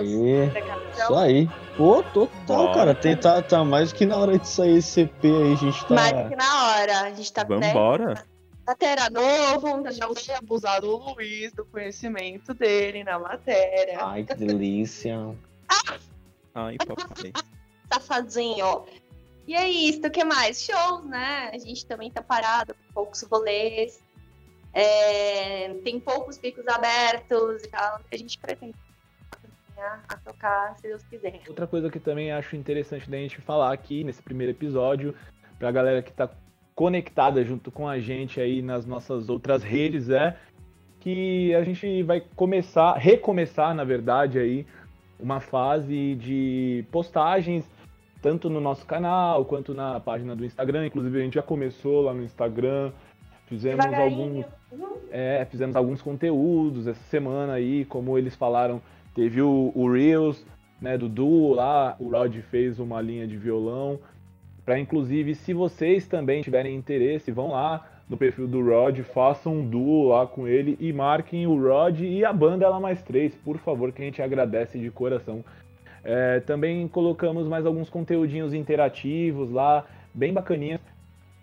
[0.53, 0.91] Gravação?
[0.93, 1.49] isso aí.
[1.77, 2.95] Pô, total, cara.
[2.95, 5.95] Tem, tá, tá mais que na hora de sair esse EP aí, a gente tá.
[5.95, 7.01] Mais que na hora.
[7.01, 8.25] A gente tá né, Vambora!
[8.65, 13.99] matéria novo, Já usei abusar do Luiz, do conhecimento dele na matéria.
[14.01, 15.35] Ai, que delícia.
[16.53, 17.33] Ai, papai.
[17.91, 18.85] safadinho.
[19.47, 20.63] E é isso, o que mais?
[20.63, 21.51] Shows, né?
[21.53, 24.01] A gente também tá parado com poucos rolês.
[24.73, 28.01] É, tem poucos picos abertos e tal.
[28.11, 28.75] A gente pretende
[29.29, 31.41] continuar a tocar, se Deus quiser.
[31.47, 35.15] Outra coisa que também acho interessante da gente falar aqui nesse primeiro episódio,
[35.59, 36.29] pra galera que tá
[36.73, 40.35] conectada junto com a gente aí nas nossas outras redes, é
[40.99, 44.65] que a gente vai começar, recomeçar, na verdade, aí,
[45.19, 47.69] uma fase de postagens,
[48.21, 50.87] tanto no nosso canal quanto na página do Instagram.
[50.87, 52.91] Inclusive, a gente já começou lá no Instagram,
[53.47, 54.45] fizemos alguns.
[55.11, 58.81] É, fizemos alguns conteúdos essa semana aí, como eles falaram,
[59.13, 60.45] teve o, o Reels,
[60.81, 63.97] né, do duo lá, o Rod fez uma linha de violão,
[64.65, 69.67] para inclusive, se vocês também tiverem interesse, vão lá no perfil do Rod, façam um
[69.67, 73.57] duo lá com ele e marquem o Rod e a banda Ela Mais Três, por
[73.57, 75.43] favor, que a gente agradece de coração.
[76.03, 80.81] É, também colocamos mais alguns conteúdinhos interativos lá, bem bacaninhas.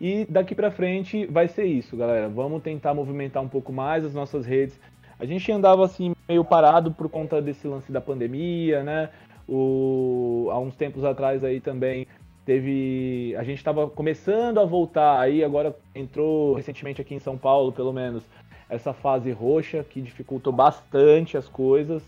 [0.01, 2.29] E daqui pra frente vai ser isso, galera.
[2.29, 4.79] Vamos tentar movimentar um pouco mais as nossas redes.
[5.19, 9.11] A gente andava assim meio parado por conta desse lance da pandemia, né?
[9.49, 10.49] O...
[10.51, 12.07] Há uns tempos atrás aí também
[12.45, 13.35] teve.
[13.37, 17.93] A gente estava começando a voltar, aí agora entrou recentemente aqui em São Paulo, pelo
[17.93, 18.25] menos,
[18.69, 22.03] essa fase roxa que dificultou bastante as coisas.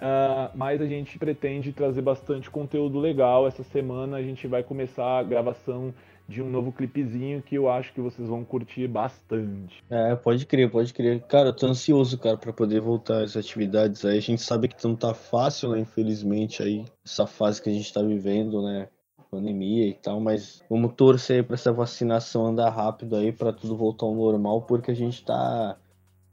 [0.00, 3.46] Ah, mas a gente pretende trazer bastante conteúdo legal.
[3.46, 5.92] Essa semana a gente vai começar a gravação
[6.26, 9.84] de um novo clipezinho que eu acho que vocês vão curtir bastante.
[9.90, 11.20] É, pode crer, pode crer.
[11.22, 14.16] Cara, eu tô ansioso, cara, pra poder voltar às atividades aí.
[14.16, 17.92] A gente sabe que não tá fácil, né, infelizmente, aí, essa fase que a gente
[17.92, 18.88] tá vivendo, né,
[19.30, 24.06] pandemia e tal, mas vamos torcer pra essa vacinação andar rápido aí, pra tudo voltar
[24.06, 25.76] ao normal, porque a gente tá,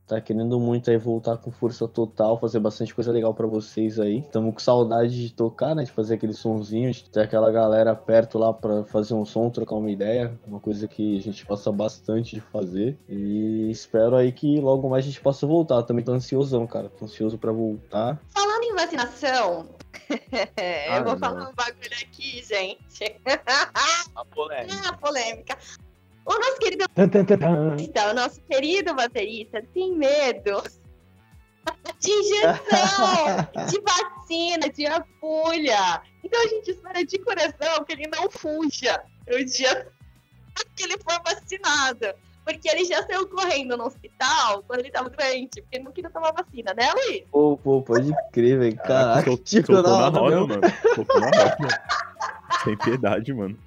[0.07, 4.21] tá querendo muito aí voltar com força total, fazer bastante coisa legal pra vocês aí.
[4.31, 8.37] Tamo com saudade de tocar, né, de fazer aquele sonzinho, de ter aquela galera perto
[8.39, 12.35] lá pra fazer um som, trocar uma ideia, uma coisa que a gente gosta bastante
[12.35, 12.97] de fazer.
[13.09, 15.83] E espero aí que logo mais a gente possa voltar.
[15.83, 16.89] Também tô ansiosão, cara.
[16.89, 18.19] Tô ansioso pra voltar.
[18.29, 19.67] Falando em vacinação,
[20.89, 21.19] Ah, eu vou não.
[21.19, 23.19] falar um bagulho aqui, gente.
[24.15, 24.75] A polêmica.
[24.87, 25.57] Ah, polêmica.
[26.27, 30.61] O nosso querido baterista, o nosso querido baterista, tem medo
[31.99, 36.01] de injeção, de vacina, de agulha.
[36.21, 39.87] Então a gente espera de coração que ele não fuja no dia
[40.75, 42.13] que ele for vacinado.
[42.43, 46.09] Porque ele já saiu correndo no hospital quando ele tava doente, porque ele não queria
[46.09, 47.23] tomar vacina, né, Luiz?
[47.31, 48.77] Pô, pô, pode crer, velho.
[48.77, 50.61] Caraca, tipo, soltou na na roda, mano.
[50.95, 51.83] Soltou na roda.
[52.63, 53.66] Sem piedade, mano.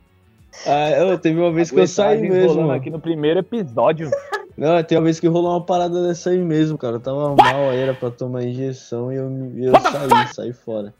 [0.67, 2.55] Ah, eu, teve uma vez que eu saí mesmo.
[2.55, 4.11] rolando aqui no primeiro episódio.
[4.57, 6.97] Não, tem uma vez que rolou uma parada dessa aí mesmo, cara.
[6.97, 10.93] Eu tava mal, aí era pra tomar injeção e eu, eu saí, saí fora.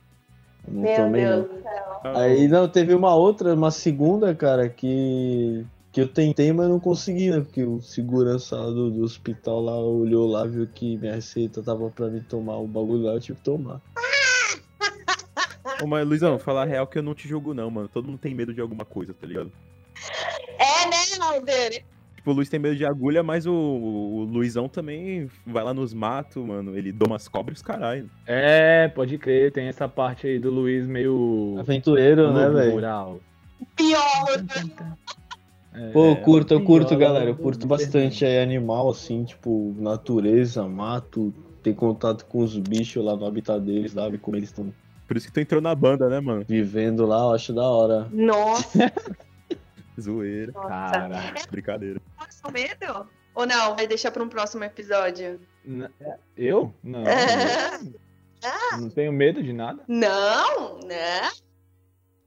[0.67, 1.57] Eu Não Meu tomei, Deus não.
[1.57, 2.01] do céu.
[2.17, 5.67] Aí não, teve uma outra, uma segunda, cara, que.
[5.93, 7.41] Que eu tentei, mas não consegui, né?
[7.41, 11.91] Porque o segurança lá do, do hospital lá olhou lá, viu que minha receita tava
[11.91, 13.81] pra me tomar o bagulho lá, eu tive que tomar.
[15.83, 17.89] Ô, mas, Luizão, falar a real que eu não te julgo, não, mano.
[17.89, 19.51] Todo mundo tem medo de alguma coisa, tá ligado?
[20.59, 21.85] É, né, Alder?
[22.21, 25.95] Tipo, o Luiz tem medo de agulha, mas o, o Luizão também vai lá nos
[25.95, 26.77] matos, mano.
[26.77, 28.11] Ele doma as cobras e os caralho.
[28.27, 31.57] É, pode crer, tem essa parte aí do Luiz meio.
[31.59, 32.73] Aventureiro, né, velho?
[32.73, 33.21] rural.
[33.75, 34.45] Pior.
[35.73, 37.31] É, Pô, eu curto, eu curto, pior, galera.
[37.31, 37.43] Eu né?
[37.43, 43.25] curto bastante aí animal, assim, tipo, natureza, mato, ter contato com os bichos lá no
[43.25, 44.19] habitat deles, sabe?
[44.19, 44.71] Como eles estão
[45.11, 46.45] Por isso que tu entrou na banda, né, mano?
[46.49, 48.09] vivendo lá, eu acho da hora.
[48.13, 48.79] Nossa,
[50.01, 50.53] Zoeira.
[50.53, 50.69] nossa.
[50.69, 52.01] Cara, Brincadeira.
[52.17, 53.09] Passa o medo?
[53.35, 53.75] Ou não?
[53.75, 55.41] Vai deixar pra um próximo episódio?
[55.65, 55.91] n-
[56.37, 56.73] eu?
[56.85, 57.03] Não.
[58.81, 59.83] Não tenho medo de nada.
[59.89, 61.29] Não, né?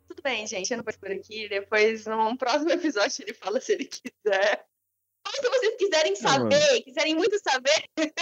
[0.09, 0.69] Tudo bem, gente.
[0.69, 1.47] Eu não vou por aqui.
[1.47, 4.65] Depois, num próximo episódio, ele fala se ele quiser.
[5.25, 7.85] Mas se vocês quiserem saber, quiserem muito saber,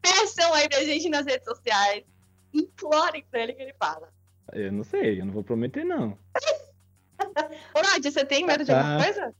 [0.00, 2.04] peçam aí pra gente nas redes sociais.
[2.54, 4.08] Implorem pra ele que ele fala.
[4.52, 6.18] Eu não sei, eu não vou prometer, não.
[7.74, 9.02] Ô, Nádia, você tem medo de alguma Ah.
[9.04, 9.34] coisa?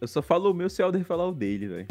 [0.00, 1.86] Eu só falo o meu se o Alder falar o dele, velho.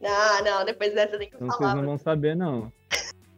[0.00, 1.74] Não, não, depois dessa tem que Então vocês falar.
[1.74, 2.72] não vão saber, não.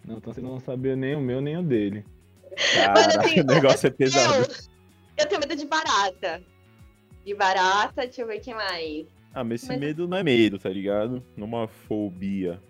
[0.04, 2.04] Não, então vocês não vão saber nem o meu, nem o dele.
[2.44, 4.35] Mano, eu Caraca, tenho- o negócio é pesado.
[4.44, 4.54] Eu,
[5.18, 6.42] eu tenho medo de barata.
[7.24, 9.06] De barata, deixa eu ver o que mais.
[9.35, 11.23] Ah, mas esse Mas- medo não é medo, tá ligado?
[11.37, 12.61] Não é uma fobia.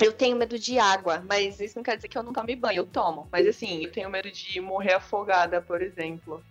[0.00, 2.78] Eu tenho medo de água, mas isso não quer dizer que eu não tome banho,
[2.78, 3.28] eu tomo.
[3.30, 6.42] Mas assim, eu tenho medo de morrer afogada, por exemplo.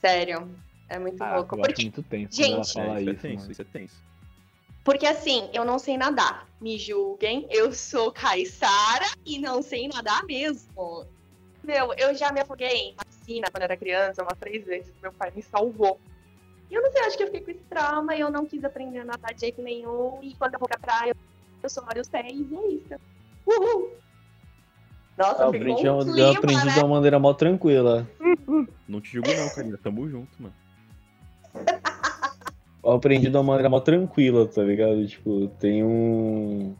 [0.00, 0.48] Sério,
[0.88, 1.54] é muito Ah, louco.
[1.56, 2.78] eu acho Porque, muito tenso Gente.
[2.78, 4.02] ela É, isso é tenso, isso é tenso.
[4.84, 6.46] porque assim, eu não sei nadar.
[6.60, 11.04] Me julguem, eu sou caiçara e não sei nadar mesmo.
[11.62, 14.92] Meu, eu já me afoguei na piscina quando era criança, umas três vezes.
[15.02, 16.00] Meu pai me salvou.
[16.70, 18.64] E eu não sei, acho que eu fiquei com esse trauma e eu não quis
[18.64, 20.18] aprender a nadar de jeito nenhum.
[20.22, 21.14] E quando eu vou pra praia,
[21.62, 23.00] eu só molho os pés e é isso.
[23.46, 23.90] Uhul!
[25.16, 26.72] Nossa, Eu ficou aprendi, um eu clima, aprendi né?
[26.72, 28.06] de uma maneira mó tranquila.
[28.86, 29.78] Não te julgo não, carinha.
[29.78, 30.54] Tamo junto, mano.
[32.84, 35.04] Eu aprendi de uma maneira mó tranquila, tá ligado?
[35.08, 36.72] Tipo, tem um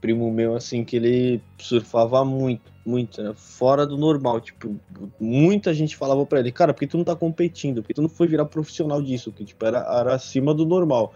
[0.00, 3.32] primo meu, assim, que ele surfava muito, muito, né?
[3.34, 4.40] Fora do normal.
[4.40, 4.76] Tipo,
[5.18, 7.82] muita gente falava pra ele, cara, por que tu não tá competindo?
[7.82, 9.32] Por que tu não foi virar profissional disso?
[9.32, 11.14] Que, tipo, era, era acima do normal.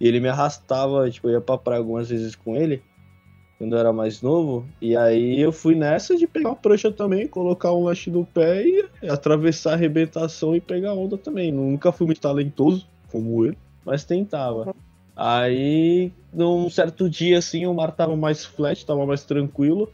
[0.00, 2.82] E ele me arrastava, tipo, eu ia pra praia algumas vezes com ele,
[3.58, 4.64] quando eu era mais novo.
[4.80, 8.64] E aí eu fui nessa de pegar uma prancha também, colocar um lache no pé
[8.64, 11.50] e atravessar a arrebentação e pegar onda também.
[11.50, 14.72] Nunca fui muito talentoso, como ele, mas tentava.
[15.16, 19.92] Aí, num certo dia, assim, o mar tava mais flat, tava mais tranquilo.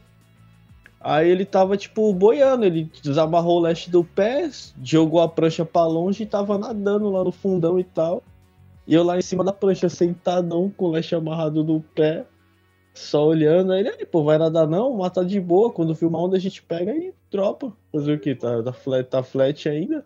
[1.07, 4.49] Aí ele tava, tipo, boiando, ele desamarrou o leste do pé,
[4.81, 8.23] jogou a prancha pra longe e tava nadando lá no fundão e tal.
[8.87, 12.25] E eu lá em cima da prancha, sentadão, com o leste amarrado no pé,
[12.91, 13.71] só olhando.
[13.71, 14.97] Aí ele, "Aí, pô, vai nadar não?
[15.11, 17.71] Tá de boa, quando filma onda a gente pega e dropa.
[17.91, 18.33] Fazer o quê?
[18.33, 20.03] Tá, tá, flat, tá flat ainda?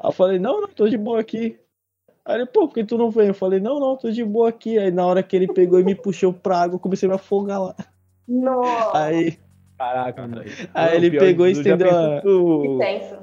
[0.00, 1.58] Aí eu falei, não, não, tô de boa aqui.
[2.24, 3.28] Aí ele, pô, por que tu não vem?
[3.28, 4.78] Eu falei, não, não, tô de boa aqui.
[4.78, 7.16] Aí na hora que ele pegou e me puxou pra água, eu comecei a me
[7.16, 7.74] afogar lá.
[8.26, 9.38] Nossa, Aí,
[9.78, 10.42] Caraca, mano.
[10.72, 12.20] aí ele pegou e estendeu a...
[12.20, 13.16] tu- Que tenso.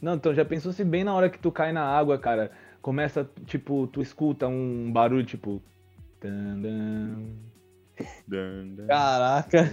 [0.00, 3.28] Não, então já pensou se bem na hora que tu cai na água, cara, começa,
[3.46, 5.62] tipo, tu escuta um barulho, tipo...
[6.22, 6.60] dan,
[8.26, 8.86] Dan, dan.
[8.86, 9.70] Caraca.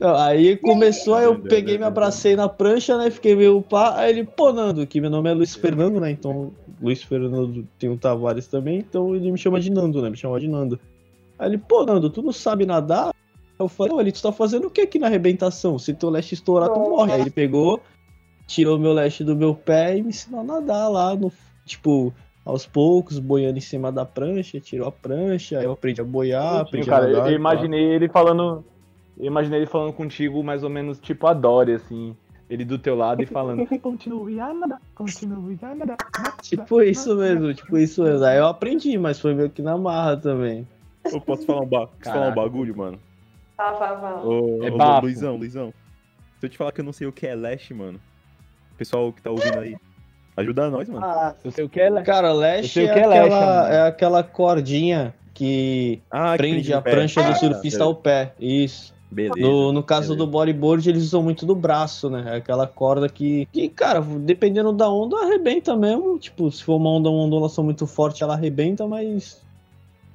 [0.00, 3.08] Não, aí começou, aí eu peguei, me abracei na prancha, né?
[3.10, 3.96] Fiquei meio pá.
[4.00, 6.10] Aí ele, pô, Nando, que meu nome é Luiz Fernando, né?
[6.10, 10.10] Então, Luiz Fernando tem o Tavares também, então ele me chama de Nando, né?
[10.10, 10.80] Me chama de Nando.
[11.38, 13.12] Aí ele, pô, Nando, tu não sabe nadar?
[13.64, 15.78] Eu falei, olha, tu tá fazendo o que aqui na arrebentação?
[15.78, 17.12] Se teu leste estourar, tu morre.
[17.12, 17.80] Aí ele pegou,
[18.46, 21.32] tirou meu leste do meu pé e me ensinou a nadar lá, no,
[21.64, 22.12] tipo,
[22.44, 26.60] aos poucos, boiando em cima da prancha, tirou a prancha, aí eu aprendi a boiar,
[26.60, 27.30] aprendi cara, a nadar.
[27.30, 28.64] eu, imaginei ele falando...
[29.18, 32.16] Eu imaginei ele falando contigo mais ou menos tipo a Dory, assim.
[32.48, 33.66] Ele do teu lado e falando...
[33.80, 35.96] Continue a nadar, continue a nadar.
[36.42, 38.24] Tipo isso mesmo, tipo isso mesmo.
[38.24, 40.66] Aí eu aprendi, mas foi meio que na marra também.
[41.10, 41.86] Eu posso falar um, ba...
[41.86, 42.98] posso falar um bagulho, mano?
[43.56, 44.26] Fala, fala, fala.
[44.26, 45.00] Ô, É ô.
[45.00, 45.74] Luizão, Luizão.
[46.40, 48.00] Se eu te falar que eu não sei o que é leste, mano.
[48.76, 49.76] Pessoal que tá ouvindo aí.
[50.36, 51.04] Ajuda nós, mano.
[51.04, 52.02] Ah, Eu sei o que é, né?
[52.02, 56.82] cara, o é, que é aquela, é aquela cordinha que Ah, que prende a no
[56.82, 56.90] pé.
[56.90, 58.32] prancha do Ah, surfista ao pé.
[58.40, 58.92] Isso.
[59.10, 59.38] Beleza.
[59.46, 60.24] No, no caso beleza.
[60.24, 62.24] do bodyboard, eles usam muito do braço, né?
[62.28, 66.18] É Aquela corda que, que, cara, dependendo da onda, arrebenta mesmo.
[66.18, 69.42] Tipo, se for uma onda, uma ondulação muito forte, ela arrebenta, mas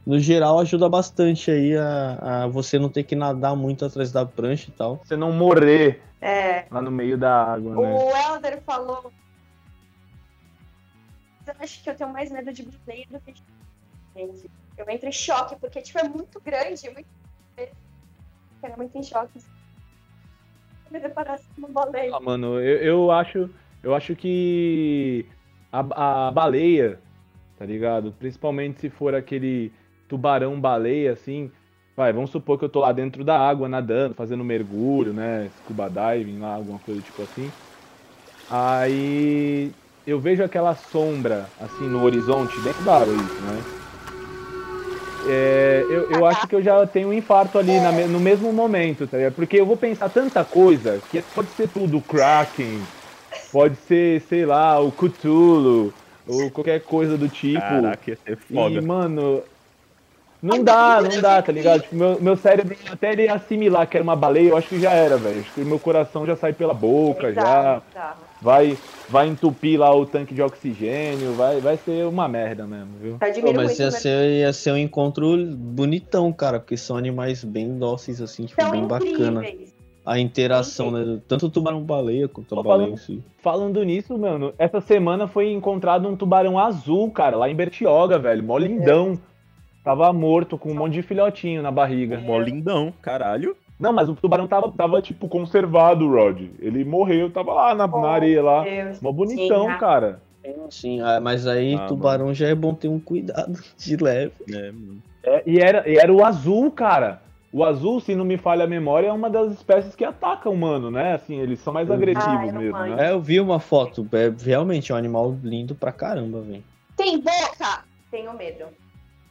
[0.08, 4.26] no geral ajuda bastante aí a, a você não ter que nadar muito atrás da
[4.26, 5.02] prancha e tal.
[5.04, 7.94] Você não morrer É, lá no meio da água, né?
[7.94, 9.12] o Helder falou.
[11.46, 13.44] Eu acho que eu tenho mais medo de baleia do que de
[14.16, 14.50] gente.
[14.78, 17.08] Eu entro em choque, porque tipo, é muito grande, muito.
[17.58, 17.68] Eu
[18.62, 19.40] fico muito em choque.
[20.90, 22.16] Me deparar com uma baleia.
[22.16, 23.50] Ah, mano, eu, eu acho.
[23.84, 25.26] Eu acho que
[25.70, 26.98] a, a baleia,
[27.58, 28.14] tá ligado?
[28.14, 29.74] Principalmente se for aquele
[30.08, 31.52] tubarão baleia, assim.
[31.96, 35.50] Vai, vamos supor que eu tô lá dentro da água nadando, fazendo mergulho, né?
[35.50, 37.52] Scuba diving lá, alguma coisa tipo assim.
[38.50, 39.72] Aí
[40.06, 43.68] eu vejo aquela sombra assim no horizonte, dentro da água isso, né?
[45.30, 49.08] É, eu, eu acho que eu já tenho um infarto ali na no mesmo momento,
[49.08, 49.34] tá ligado?
[49.34, 52.88] Porque eu vou pensar tanta coisa, que pode ser tudo Kraken,
[53.52, 55.94] pode ser, sei lá, o Cthulhu,
[56.26, 57.60] ou qualquer coisa do tipo.
[57.60, 58.80] Caraca, ia ser foda.
[58.80, 59.44] E, mano,
[60.42, 61.82] não dá, não dá, tá ligado?
[61.82, 64.92] Tipo, meu, meu cérebro até ele assimilar que era uma baleia, eu acho que já
[64.92, 65.40] era, velho.
[65.42, 67.82] Acho que meu coração já sai pela boca, já.
[68.42, 68.78] Vai,
[69.10, 73.18] vai entupir lá o tanque de oxigênio, vai, vai ser uma merda mesmo, viu?
[73.42, 77.78] Pô, mas muito ia ser, ia ser um encontro bonitão, cara, porque são animais bem
[77.78, 79.42] dóceis, assim, tipo, São bem bacana.
[79.42, 79.76] incríveis.
[80.06, 81.20] A interação, né?
[81.28, 83.24] Tanto o tubarão-baleia quanto a baleia falando- em si.
[83.40, 88.42] Falando nisso, mano, essa semana foi encontrado um tubarão azul, cara, lá em Bertioga, velho.
[88.42, 89.20] Mó lindão.
[89.88, 92.20] Tava morto, com um monte de filhotinho na barriga.
[92.20, 93.56] Mó lindão, caralho.
[93.80, 96.42] Não, mas o tubarão tava, tava tipo, conservado, Rod.
[96.60, 98.64] Ele morreu, tava lá na, na areia lá.
[98.66, 99.00] Deus.
[99.00, 100.22] Mó bonitão, Sim, cara.
[100.70, 104.34] Sim, ah, mas aí Ah, tubarão já é bom ter um cuidado de leve.
[104.54, 105.02] É, mano.
[105.24, 107.22] É, e, era, e era o azul, cara.
[107.54, 110.92] O azul, se não me falha a memória, é uma das espécies que atacam humano,
[110.92, 111.14] né?
[111.14, 113.08] Assim, eles são mais Ah, agressivos não mesmo, né?
[113.08, 116.64] É, eu vi uma foto, é realmente é um animal lindo pra caramba, velho.
[116.98, 117.86] Tem boca?
[118.12, 118.66] Tenho medo.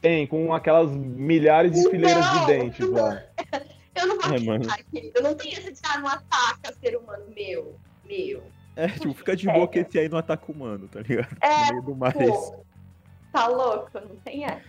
[0.01, 1.91] Tem, com aquelas milhares de Não!
[1.91, 3.23] fileiras de dentes lá.
[3.95, 4.63] Eu não vou É, mano.
[4.65, 5.11] acreditar, querido.
[5.15, 7.75] Eu não tenho essa de ah, não ataca ser humano meu.
[8.07, 8.43] Meu.
[8.75, 11.35] É, tipo, fica de boa que esse aí não ataca humano, tá ligado?
[11.41, 12.13] É, No meio do mar.
[12.13, 12.63] Pô,
[13.33, 13.89] tá louco?
[13.99, 14.61] Não tem essa.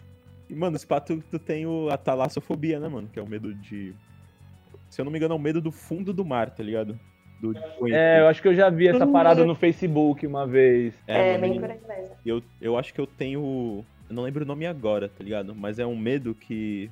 [0.49, 3.07] E, mano, esse pato, tu tem o, a talassofobia, né, mano?
[3.13, 3.95] Que é o medo de.
[4.89, 6.99] Se eu não me engano, é o medo do fundo do mar, tá ligado?
[7.39, 7.53] Do
[7.93, 9.13] É, eu acho que eu já vi essa Hum.
[9.13, 10.95] parada no Facebook uma vez.
[11.07, 12.17] É, mano, bem por aí mesmo.
[12.25, 13.85] eu, eu acho que eu tenho.
[14.09, 15.55] Eu não lembro o nome agora, tá ligado?
[15.55, 16.91] Mas é um medo que.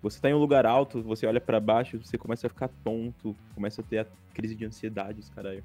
[0.00, 3.36] Você tá em um lugar alto, você olha pra baixo, você começa a ficar tonto,
[3.54, 5.62] começa a ter a crise de ansiedade, os caralho.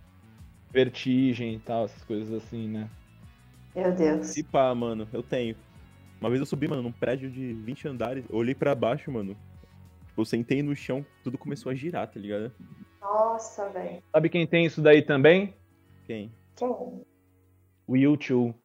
[0.72, 2.88] Vertigem e tal, essas coisas assim, né?
[3.76, 4.28] Meu Deus.
[4.28, 5.56] Se pá, mano, eu tenho.
[6.20, 9.36] Uma vez eu subi, mano, num prédio de 20 andares, eu olhei pra baixo, mano.
[10.16, 12.52] Eu sentei no chão, tudo começou a girar, tá ligado?
[13.02, 14.04] Nossa, velho.
[14.12, 15.56] Sabe quem tem isso daí também?
[16.06, 16.32] Quem?
[16.56, 17.06] Quem?
[17.88, 18.56] O YouTube.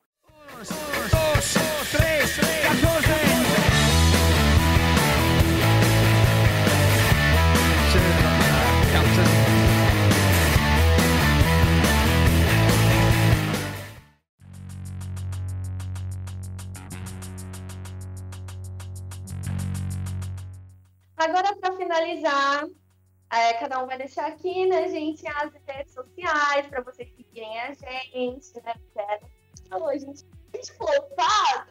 [21.23, 22.67] Agora, pra finalizar,
[23.33, 27.73] é, cada um vai deixar aqui, né, gente, as redes sociais pra vocês seguirem a
[27.73, 29.23] gente, né, etc.
[29.69, 31.71] Falou, gente, gente flopado.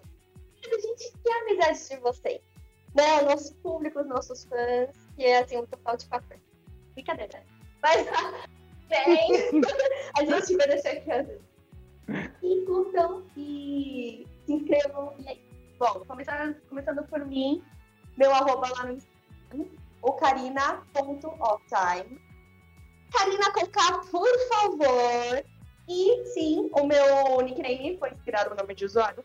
[0.63, 2.41] A gente quer a amizade de vocês,
[2.95, 6.39] né, o nosso público, os nossos fãs, que é, assim, um total de quatro.
[6.93, 7.43] Brincadeira?
[7.81, 8.07] Mas,
[8.87, 9.61] bem,
[10.17, 11.27] a gente vai deixar aqui as
[12.41, 15.13] e curtam e se inscrevam.
[15.19, 15.41] E aí,
[15.77, 17.61] bom, começando, começando por mim,
[18.17, 19.10] meu arroba lá no Instagram,
[20.01, 22.19] o carina.offtime.
[23.11, 25.43] Carina com K, por favor.
[25.87, 29.23] E sim, o meu nickname foi inspirado no nome de usuário,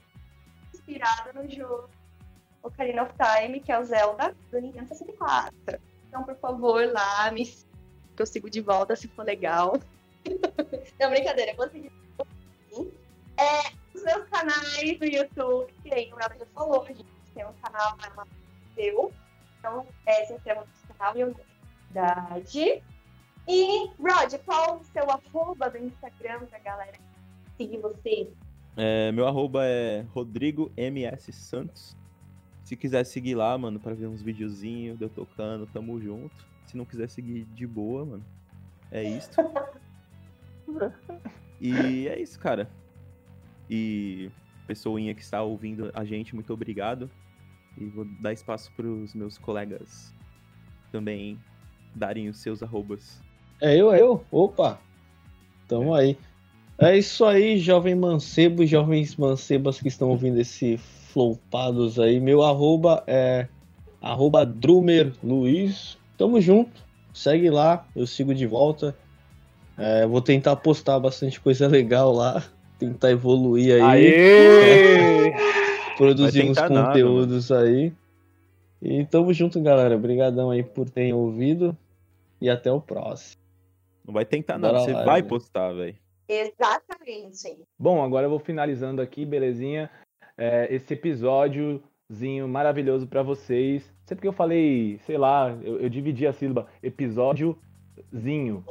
[0.72, 1.88] inspirado no jogo
[2.66, 5.54] o Carina of Time, que é o Zelda do Nintendo 64.
[6.08, 9.78] Então, por favor, lá, me que eu sigo de volta se for legal.
[10.98, 11.90] Não, brincadeira, eu sim.
[13.38, 17.04] É, os meus canais do YouTube, que aí o Ela já falou, a gente
[17.34, 18.30] tem um canal chamado
[18.74, 19.12] seu.
[19.66, 20.64] Então, é, no
[20.96, 22.82] canal e.
[23.48, 26.98] E, Rod, qual o seu arroba do Instagram pra galera
[27.56, 28.28] seguir você?
[28.76, 31.96] É, meu arroba é Rodrigo MS Santos.
[32.64, 36.34] Se quiser seguir lá, mano, pra ver uns videozinhos de eu tocando, tamo junto.
[36.66, 38.24] Se não quiser seguir de boa, mano,
[38.90, 39.30] é isso.
[41.58, 42.68] E é isso, cara.
[43.70, 44.30] E
[44.66, 47.10] pessoinha que está ouvindo a gente, muito obrigado.
[47.78, 50.14] E vou dar espaço pros meus colegas
[50.90, 51.38] também
[51.94, 53.20] darem os seus arrobas.
[53.60, 54.24] É eu, é eu?
[54.30, 54.78] Opa!
[55.68, 56.16] Tamo aí.
[56.78, 62.20] É isso aí, jovem mancebo, jovens mancebas que estão ouvindo esse flopados aí.
[62.20, 63.48] Meu arroba é
[64.00, 65.96] arroba Drumer Luiz.
[66.18, 66.84] Tamo junto.
[67.14, 68.94] Segue lá, eu sigo de volta.
[69.78, 72.44] É, vou tentar postar bastante coisa legal lá.
[72.78, 73.82] Tentar evoluir aí.
[73.82, 75.32] Aê!
[75.96, 77.92] produzir uns tentar nada, conteúdos aí.
[78.80, 79.96] E tamo junto, galera.
[79.96, 81.76] Obrigadão aí por terem ouvido.
[82.40, 83.40] E até o próximo.
[84.04, 85.28] Não vai tentar nada, você lá, vai né?
[85.28, 85.96] postar, velho.
[86.28, 87.64] Exatamente.
[87.78, 89.90] Bom, agora eu vou finalizando aqui, belezinha,
[90.36, 93.92] é, esse episódiozinho maravilhoso pra vocês.
[94.04, 98.64] Sempre que eu falei, sei lá, eu, eu dividi a sílaba episódiozinho.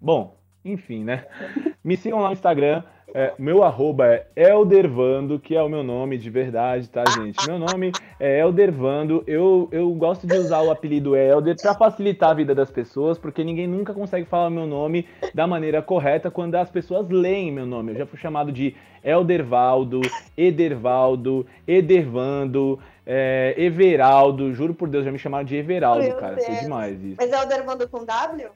[0.00, 1.26] Bom, enfim, né?
[1.82, 2.84] Me sigam lá no Instagram.
[3.14, 7.46] É, meu arroba é Eldervando, que é o meu nome de verdade, tá, gente?
[7.46, 9.24] Meu nome é Eldervando.
[9.26, 13.42] Eu, eu gosto de usar o apelido Elder pra facilitar a vida das pessoas, porque
[13.42, 17.92] ninguém nunca consegue falar meu nome da maneira correta quando as pessoas leem meu nome.
[17.92, 20.00] Eu já fui chamado de Eldervaldo,
[20.36, 24.52] Edervaldo, Edervando, é, Everaldo.
[24.52, 26.36] Juro por Deus, já me chamaram de Everaldo, Meu cara.
[26.36, 26.60] Foi Deus.
[26.60, 27.16] demais isso.
[27.18, 28.50] Mas é o Dervando com W?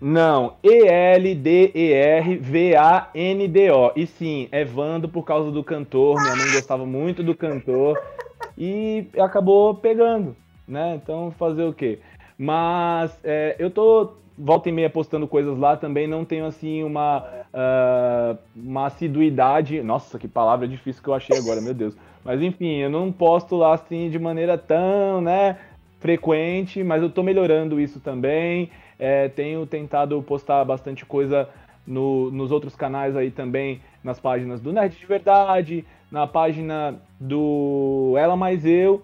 [0.00, 1.82] Não, E-L-D-E-R-V-A-N-D-O.
[3.96, 6.20] E sim, é Vando por causa do cantor.
[6.20, 7.98] Minha mãe gostava muito do cantor
[8.58, 10.36] e acabou pegando,
[10.68, 11.00] né?
[11.02, 11.98] Então, fazer o quê?
[12.38, 17.24] Mas é, eu tô volta e meia postando coisas lá também, não tenho assim uma,
[17.52, 19.82] ah, uma assiduidade.
[19.82, 21.96] Nossa, que palavra difícil que eu achei agora, meu Deus.
[22.24, 25.56] Mas enfim, eu não posto lá assim de maneira tão, né,
[26.06, 28.70] frequente, mas eu tô melhorando isso também.
[28.96, 31.48] É, tenho tentado postar bastante coisa
[31.84, 38.14] no- nos outros canais aí também, nas páginas do Nerd de Verdade, na página do
[38.16, 39.02] Ela Mais Eu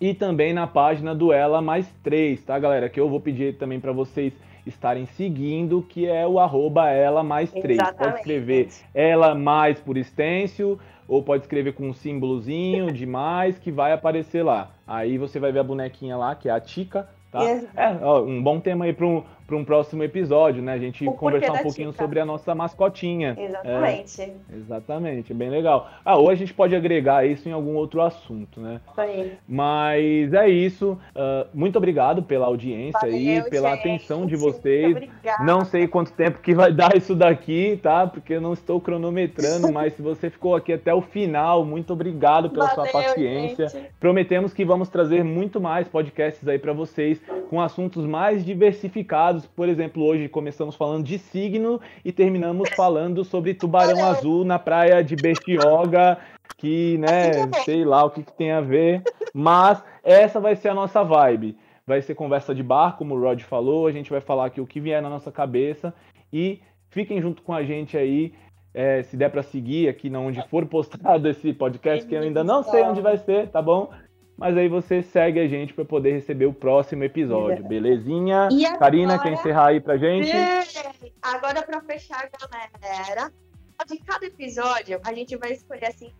[0.00, 2.88] e também na página do Ela Mais 3, tá, galera?
[2.88, 4.32] Que eu vou pedir também para vocês
[4.66, 7.78] estarem seguindo, que é o arroba Ela Mais 3.
[7.96, 13.70] Pode escrever ela mais por extenso, ou pode escrever com um símbolozinho de mais que
[13.70, 14.70] vai aparecer lá.
[14.86, 17.42] Aí você vai ver a bonequinha lá, que é a Tica, tá?
[17.76, 20.72] É, ó, um bom tema aí para um, pra um próximo episódio, né?
[20.72, 23.36] A gente conversar um pouquinho sobre a nossa mascotinha.
[23.38, 24.32] Exatamente.
[24.52, 25.88] Exatamente, bem legal.
[26.04, 28.80] Ah, ou a gente pode agregar isso em algum outro assunto, né?
[28.96, 29.32] Aí.
[29.48, 30.98] Mas é isso.
[31.14, 33.80] ah, muito obrigado pela audiência aí, Valeu, pela gente.
[33.80, 34.96] atenção de vocês.
[35.40, 38.06] Não sei quanto tempo que vai dar isso daqui, tá?
[38.06, 42.50] Porque eu não estou cronometrando, mas se você ficou aqui até o final, muito obrigado
[42.50, 43.68] pela sua Valeu, paciência.
[43.68, 43.90] gente.
[44.00, 47.20] Prometemos que vamos trazer muito mais podcasts aí para vocês
[47.50, 49.33] com assuntos mais diversificados.
[49.56, 54.06] Por exemplo, hoje começamos falando de signo e terminamos falando sobre tubarão Olha.
[54.06, 56.18] azul na praia de Bestioga,
[56.56, 60.68] que, né, é sei lá o que, que tem a ver, mas essa vai ser
[60.68, 61.56] a nossa vibe.
[61.86, 64.66] Vai ser conversa de bar, como o Rod falou, a gente vai falar aqui o
[64.66, 65.92] que vier na nossa cabeça
[66.32, 68.32] e fiquem junto com a gente aí.
[68.74, 72.42] é, se der para seguir aqui na onde for postado esse podcast, que eu ainda
[72.42, 73.88] não sei onde vai ser, tá bom?
[74.36, 78.48] Mas aí você segue a gente para poder receber o próximo episódio, belezinha?
[78.50, 80.28] E agora- Karina, quer encerrar aí pra gente?
[80.28, 81.12] Sim.
[81.22, 83.32] Agora, pra fechar, galera,
[83.86, 86.12] de cada episódio, a gente vai escolher assim,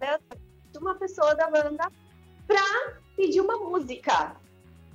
[0.72, 1.90] de uma pessoa da banda
[2.46, 2.62] pra
[3.16, 4.36] pedir uma música.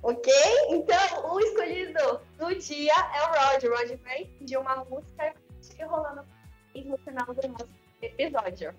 [0.02, 0.32] Ok?
[0.70, 3.64] Então, o escolhido do dia é o Rod.
[3.66, 5.34] O Rod vai pedir uma música
[5.78, 6.22] e rolando
[6.86, 7.68] no final do nosso
[8.02, 8.74] episódio.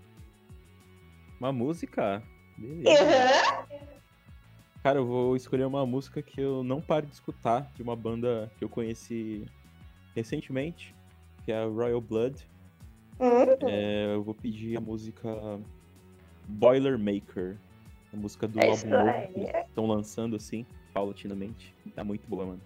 [1.39, 2.23] Uma música?
[2.57, 3.03] Beleza.
[3.71, 4.00] Uhum.
[4.83, 8.51] Cara, eu vou escolher uma música que eu não paro de escutar, de uma banda
[8.59, 9.45] que eu conheci
[10.15, 10.95] recentemente,
[11.45, 12.49] que é a Royal Blood.
[13.19, 13.69] Uhum.
[13.69, 15.29] É, eu vou pedir a música
[16.49, 17.59] Boilermaker,
[18.13, 20.65] a música do É álbum novo que estão lançando assim,
[20.95, 21.75] paulatinamente.
[21.95, 22.61] Tá muito boa, mano.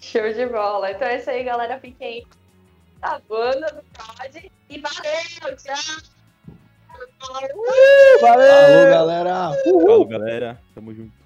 [0.00, 0.90] Show de bola.
[0.90, 1.78] Então é isso aí, galera.
[1.78, 2.26] Fiquem
[3.00, 4.50] a banda do Rod.
[4.68, 6.11] E valeu, tchau!
[7.22, 8.90] Uh, valeu!
[8.90, 9.50] Galera!
[9.66, 9.82] Uhul.
[9.82, 10.60] Falou, galera!
[10.74, 11.22] Tamo junto!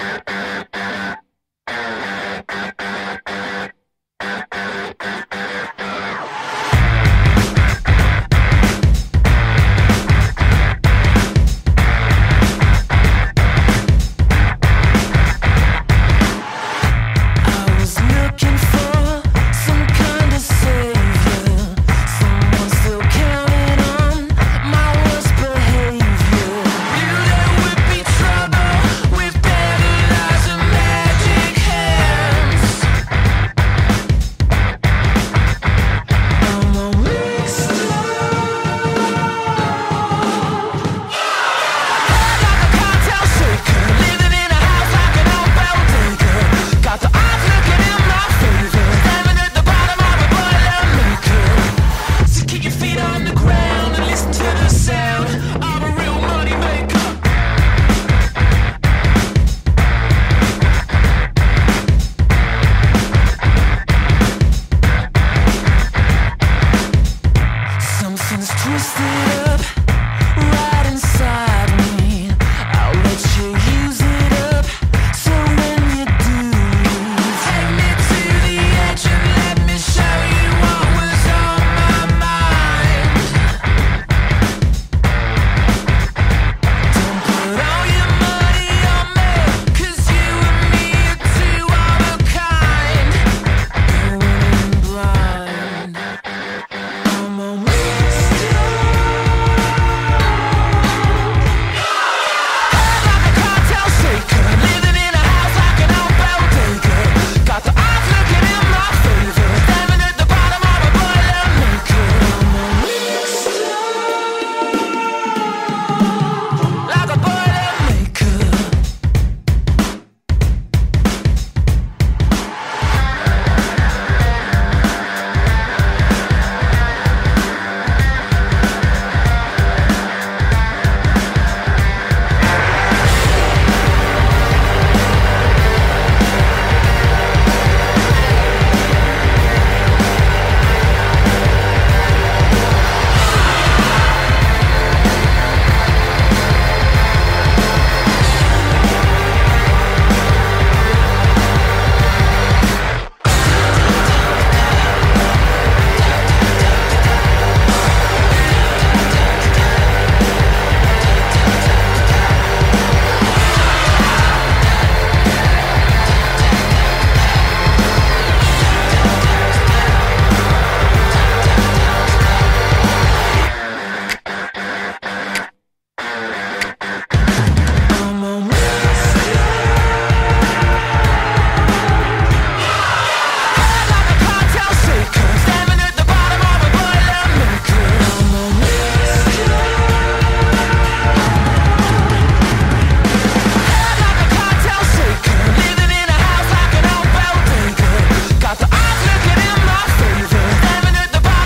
[0.00, 0.39] Thank you.